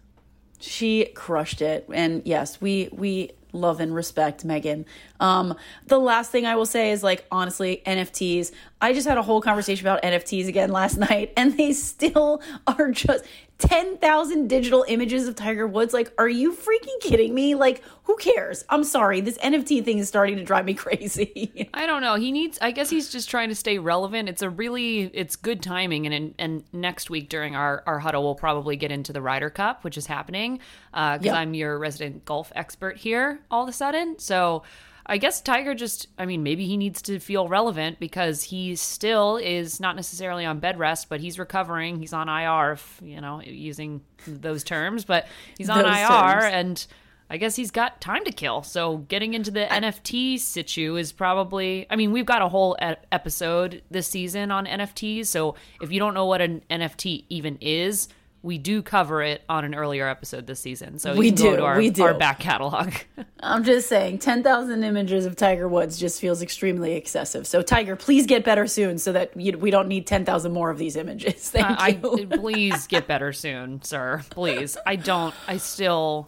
She 0.59 1.05
crushed 1.13 1.61
it. 1.61 1.85
And 1.93 2.21
yes, 2.25 2.59
we 2.59 2.89
we 2.91 3.31
love 3.51 3.79
and 3.79 3.93
respect 3.93 4.43
Megan. 4.43 4.85
Um, 5.23 5.55
the 5.87 5.99
last 5.99 6.31
thing 6.31 6.45
I 6.45 6.55
will 6.55 6.65
say 6.65 6.91
is 6.91 7.01
like 7.01 7.25
honestly, 7.31 7.81
NFTs. 7.85 8.51
I 8.81 8.91
just 8.91 9.07
had 9.07 9.17
a 9.17 9.21
whole 9.21 9.41
conversation 9.41 9.87
about 9.87 10.03
NFTs 10.03 10.47
again 10.47 10.69
last 10.69 10.97
night, 11.09 11.31
and 11.37 11.57
they 11.57 11.71
still 11.71 12.41
are 12.67 12.91
just 12.91 13.23
10,000 13.59 14.49
digital 14.49 14.83
images 14.89 15.25
of 15.25 15.35
Tiger 15.35 15.65
Woods. 15.65 15.93
Like, 15.93 16.11
are 16.17 16.27
you 16.27 16.51
freaking 16.51 16.99
kidding 16.99 17.33
me? 17.33 17.55
Like, 17.55 17.81
who 18.03 18.17
cares? 18.17 18.65
I'm 18.67 18.83
sorry. 18.83 19.21
This 19.21 19.37
NFT 19.37 19.85
thing 19.85 19.99
is 19.99 20.09
starting 20.09 20.35
to 20.35 20.43
drive 20.43 20.65
me 20.65 20.73
crazy. 20.73 21.69
I 21.73 21.85
don't 21.85 22.01
know. 22.01 22.15
He 22.15 22.33
needs, 22.33 22.59
I 22.61 22.71
guess 22.71 22.89
he's 22.89 23.09
just 23.09 23.29
trying 23.29 23.47
to 23.47 23.55
stay 23.55 23.77
relevant. 23.77 24.27
It's 24.27 24.41
a 24.41 24.49
really, 24.49 25.03
it's 25.13 25.37
good 25.37 25.61
timing. 25.61 26.05
And, 26.05 26.35
and 26.37 26.63
next 26.73 27.09
week 27.09 27.29
during 27.29 27.55
our, 27.55 27.83
our 27.85 27.99
huddle, 27.99 28.23
we'll 28.23 28.35
probably 28.35 28.75
get 28.75 28.91
into 28.91 29.13
the 29.13 29.21
Ryder 29.21 29.49
Cup, 29.49 29.85
which 29.85 29.97
is 29.97 30.07
happening 30.07 30.59
because 30.91 31.19
uh, 31.21 31.23
yep. 31.23 31.35
I'm 31.35 31.53
your 31.53 31.79
resident 31.79 32.25
golf 32.25 32.51
expert 32.55 32.97
here 32.97 33.39
all 33.49 33.63
of 33.63 33.69
a 33.69 33.73
sudden. 33.73 34.19
So, 34.19 34.63
I 35.05 35.17
guess 35.17 35.41
Tiger 35.41 35.75
just, 35.75 36.07
I 36.17 36.25
mean, 36.25 36.43
maybe 36.43 36.65
he 36.65 36.77
needs 36.77 37.01
to 37.03 37.19
feel 37.19 37.47
relevant 37.47 37.99
because 37.99 38.43
he 38.43 38.75
still 38.75 39.37
is 39.37 39.79
not 39.79 39.95
necessarily 39.95 40.45
on 40.45 40.59
bed 40.59 40.79
rest, 40.79 41.09
but 41.09 41.19
he's 41.19 41.37
recovering. 41.37 41.99
He's 41.99 42.13
on 42.13 42.29
IR, 42.29 42.73
if, 42.73 43.01
you 43.03 43.19
know, 43.19 43.41
using 43.41 44.01
those 44.25 44.63
terms, 44.63 45.03
but 45.03 45.27
he's 45.57 45.69
on 45.69 45.83
those 45.83 45.97
IR 45.97 46.07
terms. 46.07 46.53
and 46.53 46.87
I 47.29 47.37
guess 47.37 47.55
he's 47.55 47.71
got 47.71 47.99
time 47.99 48.23
to 48.25 48.31
kill. 48.31 48.63
So 48.63 48.97
getting 48.97 49.33
into 49.33 49.51
the 49.51 49.71
I, 49.71 49.79
NFT 49.79 50.39
situ 50.39 50.95
is 50.95 51.11
probably, 51.11 51.85
I 51.89 51.95
mean, 51.95 52.11
we've 52.11 52.25
got 52.25 52.41
a 52.41 52.47
whole 52.47 52.77
episode 53.11 53.81
this 53.91 54.07
season 54.07 54.51
on 54.51 54.65
NFTs. 54.65 55.25
So 55.25 55.55
if 55.81 55.91
you 55.91 55.99
don't 55.99 56.13
know 56.13 56.25
what 56.25 56.41
an 56.41 56.61
NFT 56.69 57.25
even 57.29 57.57
is, 57.59 58.07
we 58.43 58.57
do 58.57 58.83
cover 58.83 59.23
it 59.23 59.41
on 59.47 59.63
an 59.63 59.73
earlier 59.73 60.05
episode 60.07 60.45
this 60.45 60.59
season. 60.59 60.99
So 60.99 61.15
we 61.15 61.31
do. 61.31 61.63
Our, 61.63 61.77
we 61.77 61.89
do. 61.89 62.03
Our 62.03 62.13
back 62.13 62.39
catalog. 62.39 62.93
I'm 63.39 63.63
just 63.63 63.87
saying, 63.87 64.19
10,000 64.19 64.83
images 64.83 65.25
of 65.25 65.37
Tiger 65.37 65.67
Woods 65.67 65.97
just 65.97 66.19
feels 66.19 66.41
extremely 66.41 66.93
excessive. 66.95 67.47
So, 67.47 67.61
Tiger, 67.61 67.95
please 67.95 68.27
get 68.27 68.43
better 68.43 68.67
soon 68.67 68.97
so 68.97 69.13
that 69.13 69.31
you, 69.39 69.57
we 69.57 69.71
don't 69.71 69.87
need 69.87 70.05
10,000 70.05 70.51
more 70.51 70.69
of 70.69 70.77
these 70.77 70.97
images. 70.97 71.49
Thank 71.51 71.65
uh, 71.65 71.85
you. 71.87 72.27
I, 72.29 72.37
please 72.37 72.85
get 72.87 73.07
better 73.07 73.31
soon, 73.31 73.81
sir. 73.81 74.23
Please. 74.29 74.77
I 74.85 74.97
don't, 74.97 75.33
I 75.47 75.57
still. 75.57 76.27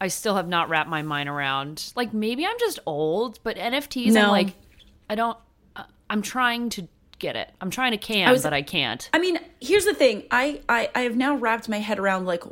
I 0.00 0.06
still 0.06 0.36
have 0.36 0.46
not 0.46 0.68
wrapped 0.68 0.88
my 0.88 1.02
mind 1.02 1.28
around. 1.28 1.92
Like 1.96 2.14
maybe 2.14 2.46
I'm 2.46 2.56
just 2.60 2.78
old, 2.86 3.40
but 3.42 3.56
NFTs. 3.56 4.12
No. 4.12 4.26
I'm 4.26 4.28
like, 4.28 4.54
I 5.10 5.16
don't. 5.16 5.36
I'm 6.08 6.22
trying 6.22 6.70
to 6.70 6.86
get 7.18 7.36
it. 7.36 7.50
I'm 7.60 7.70
trying 7.70 7.92
to 7.92 7.98
can, 7.98 8.28
I 8.28 8.32
was, 8.32 8.42
but 8.42 8.52
I 8.52 8.62
can't. 8.62 9.08
I 9.12 9.18
mean, 9.18 9.38
here's 9.60 9.84
the 9.84 9.94
thing. 9.94 10.24
I, 10.30 10.60
I 10.68 10.90
I 10.94 11.00
have 11.00 11.16
now 11.16 11.36
wrapped 11.36 11.68
my 11.68 11.78
head 11.78 11.98
around 11.98 12.26
like 12.26 12.42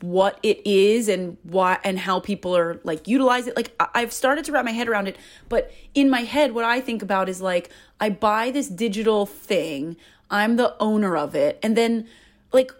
what 0.00 0.38
it 0.42 0.66
is 0.66 1.08
and 1.08 1.36
why 1.42 1.78
and 1.84 1.98
how 1.98 2.20
people 2.20 2.56
are 2.56 2.80
like 2.84 3.06
utilize 3.06 3.46
it. 3.46 3.56
Like 3.56 3.74
I've 3.94 4.12
started 4.12 4.44
to 4.46 4.52
wrap 4.52 4.64
my 4.64 4.72
head 4.72 4.88
around 4.88 5.08
it, 5.08 5.16
but 5.48 5.72
in 5.94 6.10
my 6.10 6.20
head, 6.20 6.52
what 6.52 6.64
I 6.64 6.80
think 6.80 7.02
about 7.02 7.28
is 7.28 7.40
like 7.40 7.70
I 8.00 8.10
buy 8.10 8.50
this 8.50 8.68
digital 8.68 9.26
thing. 9.26 9.96
I'm 10.30 10.56
the 10.56 10.76
owner 10.80 11.16
of 11.16 11.34
it, 11.34 11.58
and 11.62 11.76
then 11.76 12.06
like, 12.52 12.72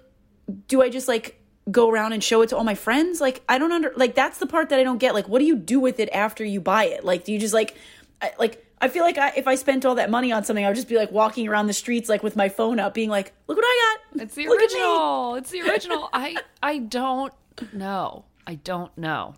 do 0.68 0.82
I 0.82 0.88
just 0.88 1.08
like 1.08 1.36
go 1.70 1.90
around 1.90 2.12
and 2.12 2.24
show 2.24 2.42
it 2.42 2.48
to 2.48 2.56
all 2.56 2.64
my 2.64 2.74
friends? 2.74 3.20
Like 3.20 3.42
I 3.48 3.58
don't 3.58 3.72
under 3.72 3.92
like 3.96 4.14
that's 4.14 4.38
the 4.38 4.46
part 4.46 4.68
that 4.70 4.80
I 4.80 4.84
don't 4.84 4.98
get. 4.98 5.14
Like, 5.14 5.28
what 5.28 5.40
do 5.40 5.44
you 5.44 5.56
do 5.56 5.80
with 5.80 6.00
it 6.00 6.08
after 6.12 6.44
you 6.44 6.60
buy 6.60 6.84
it? 6.84 7.04
Like, 7.04 7.24
do 7.24 7.32
you 7.32 7.38
just 7.38 7.54
like 7.54 7.76
I, 8.22 8.32
like 8.38 8.64
I 8.80 8.88
feel 8.88 9.04
like 9.04 9.18
I, 9.18 9.32
if 9.36 9.46
I 9.46 9.56
spent 9.56 9.84
all 9.84 9.96
that 9.96 10.10
money 10.10 10.32
on 10.32 10.42
something, 10.44 10.64
I 10.64 10.68
would 10.68 10.76
just 10.76 10.88
be 10.88 10.96
like 10.96 11.12
walking 11.12 11.46
around 11.48 11.66
the 11.66 11.72
streets 11.74 12.08
like 12.08 12.22
with 12.22 12.34
my 12.34 12.48
phone 12.48 12.80
up, 12.80 12.94
being 12.94 13.10
like, 13.10 13.32
"Look 13.46 13.58
what 13.58 13.64
I 13.66 13.96
got! 14.14 14.22
It's 14.22 14.34
the 14.34 14.48
Look 14.48 14.58
original. 14.58 15.34
It's 15.34 15.50
the 15.50 15.60
original." 15.68 16.08
I 16.12 16.36
I 16.62 16.78
don't 16.78 17.32
know. 17.72 18.24
I 18.46 18.54
don't 18.54 18.96
know. 18.96 19.34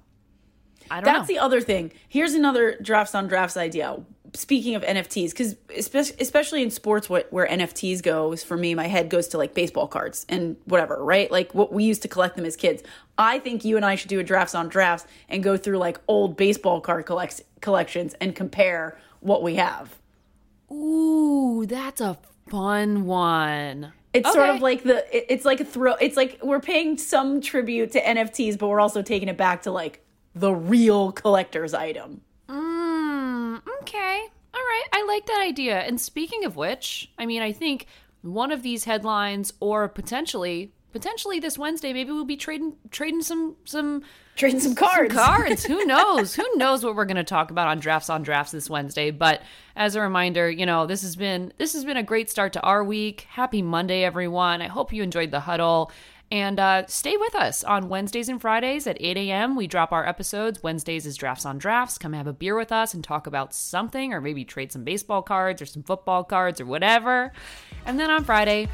I 0.90 0.96
don't. 0.96 1.04
That's 1.04 1.28
know. 1.28 1.34
the 1.34 1.38
other 1.40 1.60
thing. 1.60 1.92
Here's 2.08 2.34
another 2.34 2.76
drafts 2.80 3.14
on 3.14 3.26
drafts 3.26 3.56
idea. 3.56 3.96
Speaking 4.34 4.74
of 4.76 4.82
NFTs, 4.82 5.30
because 5.30 5.56
especially 5.76 6.62
in 6.62 6.70
sports, 6.70 7.10
what 7.10 7.30
where 7.32 7.46
NFTs 7.46 8.02
goes 8.02 8.42
for 8.42 8.56
me, 8.56 8.74
my 8.74 8.86
head 8.86 9.10
goes 9.10 9.28
to 9.28 9.38
like 9.38 9.52
baseball 9.54 9.88
cards 9.88 10.24
and 10.28 10.56
whatever, 10.64 11.04
right? 11.04 11.30
Like 11.30 11.52
what 11.54 11.70
we 11.72 11.84
used 11.84 12.00
to 12.02 12.08
collect 12.08 12.36
them 12.36 12.46
as 12.46 12.56
kids. 12.56 12.82
I 13.18 13.40
think 13.40 13.62
you 13.64 13.76
and 13.76 13.84
I 13.84 13.96
should 13.96 14.08
do 14.08 14.20
a 14.20 14.24
drafts 14.24 14.54
on 14.54 14.68
drafts 14.68 15.06
and 15.28 15.42
go 15.42 15.58
through 15.58 15.76
like 15.78 16.00
old 16.08 16.38
baseball 16.38 16.80
card 16.80 17.04
collect- 17.04 17.42
collections 17.60 18.14
and 18.22 18.34
compare 18.34 18.96
what 19.22 19.42
we 19.42 19.56
have. 19.56 19.98
Ooh, 20.70 21.64
that's 21.66 22.00
a 22.00 22.18
fun 22.48 23.04
one. 23.06 23.92
It's 24.12 24.28
okay. 24.28 24.34
sort 24.34 24.50
of 24.50 24.60
like 24.60 24.82
the 24.82 25.32
it's 25.32 25.44
like 25.44 25.60
a 25.60 25.64
throw 25.64 25.94
it's 25.94 26.16
like 26.16 26.38
we're 26.42 26.60
paying 26.60 26.98
some 26.98 27.40
tribute 27.40 27.92
to 27.92 28.02
NFTs, 28.02 28.58
but 28.58 28.68
we're 28.68 28.80
also 28.80 29.00
taking 29.00 29.28
it 29.28 29.38
back 29.38 29.62
to 29.62 29.70
like 29.70 30.04
the 30.34 30.52
real 30.52 31.12
collector's 31.12 31.72
item. 31.72 32.20
Mm, 32.48 33.62
okay. 33.80 34.26
All 34.54 34.60
right. 34.60 34.84
I 34.92 35.04
like 35.08 35.26
that 35.26 35.42
idea. 35.42 35.78
And 35.80 35.98
speaking 36.00 36.44
of 36.44 36.56
which, 36.56 37.10
I 37.18 37.24
mean, 37.24 37.40
I 37.40 37.52
think 37.52 37.86
one 38.20 38.52
of 38.52 38.62
these 38.62 38.84
headlines 38.84 39.52
or 39.60 39.88
potentially 39.88 40.72
potentially 40.92 41.40
this 41.40 41.56
Wednesday, 41.56 41.92
maybe 41.92 42.12
we'll 42.12 42.24
be 42.24 42.36
trading 42.36 42.74
trading 42.90 43.22
some 43.22 43.56
some 43.64 44.02
trading 44.36 44.60
some 44.60 44.74
cards. 44.74 45.14
Some 45.14 45.24
cards. 45.24 45.64
Who 45.64 45.84
knows? 45.86 46.34
Who 46.34 46.46
knows 46.56 46.84
what 46.84 46.94
we're 46.94 47.04
going 47.04 47.16
to 47.16 47.24
talk 47.24 47.50
about 47.50 47.68
on 47.68 47.80
drafts 47.80 48.10
on 48.10 48.22
drafts 48.22 48.52
this 48.52 48.70
Wednesday? 48.70 49.10
But 49.10 49.42
as 49.76 49.94
a 49.94 50.00
reminder, 50.00 50.50
you 50.50 50.66
know 50.66 50.86
this 50.86 51.02
has 51.02 51.16
been 51.16 51.52
this 51.58 51.72
has 51.72 51.84
been 51.84 51.96
a 51.96 52.02
great 52.02 52.30
start 52.30 52.52
to 52.54 52.60
our 52.62 52.82
week. 52.84 53.26
Happy 53.30 53.62
Monday, 53.62 54.04
everyone! 54.04 54.62
I 54.62 54.68
hope 54.68 54.92
you 54.92 55.02
enjoyed 55.02 55.30
the 55.30 55.40
huddle. 55.40 55.90
And 56.32 56.58
uh, 56.58 56.86
stay 56.86 57.18
with 57.18 57.34
us 57.34 57.62
on 57.62 57.90
Wednesdays 57.90 58.30
and 58.30 58.40
Fridays 58.40 58.86
at 58.86 58.96
8 58.98 59.18
a.m. 59.18 59.54
We 59.54 59.66
drop 59.66 59.92
our 59.92 60.08
episodes. 60.08 60.62
Wednesdays 60.62 61.04
is 61.04 61.14
Drafts 61.14 61.44
on 61.44 61.58
Drafts. 61.58 61.98
Come 61.98 62.14
have 62.14 62.26
a 62.26 62.32
beer 62.32 62.56
with 62.56 62.72
us 62.72 62.94
and 62.94 63.04
talk 63.04 63.26
about 63.26 63.52
something, 63.52 64.14
or 64.14 64.20
maybe 64.22 64.42
trade 64.42 64.72
some 64.72 64.82
baseball 64.82 65.20
cards 65.20 65.60
or 65.60 65.66
some 65.66 65.82
football 65.82 66.24
cards 66.24 66.58
or 66.58 66.64
whatever. 66.64 67.32
And 67.84 68.00
then 68.00 68.10
on 68.10 68.24
Friday, 68.24 68.68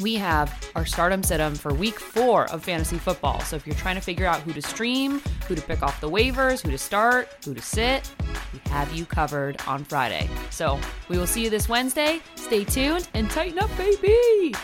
we 0.00 0.16
have 0.16 0.52
our 0.74 0.84
stardom 0.84 1.22
situm 1.22 1.56
for 1.56 1.72
week 1.72 2.00
four 2.00 2.50
of 2.50 2.64
fantasy 2.64 2.98
football. 2.98 3.38
So 3.42 3.54
if 3.54 3.68
you're 3.68 3.76
trying 3.76 3.94
to 3.94 4.02
figure 4.02 4.26
out 4.26 4.40
who 4.40 4.52
to 4.52 4.60
stream, 4.60 5.20
who 5.46 5.54
to 5.54 5.62
pick 5.62 5.84
off 5.84 6.00
the 6.00 6.10
waivers, 6.10 6.60
who 6.60 6.72
to 6.72 6.78
start, 6.78 7.28
who 7.44 7.54
to 7.54 7.62
sit, 7.62 8.12
we 8.52 8.58
have 8.68 8.92
you 8.92 9.06
covered 9.06 9.62
on 9.68 9.84
Friday. 9.84 10.28
So 10.50 10.80
we 11.08 11.18
will 11.18 11.28
see 11.28 11.44
you 11.44 11.50
this 11.50 11.68
Wednesday. 11.68 12.20
Stay 12.34 12.64
tuned 12.64 13.08
and 13.14 13.30
tighten 13.30 13.60
up, 13.60 13.70
baby. 13.76 14.56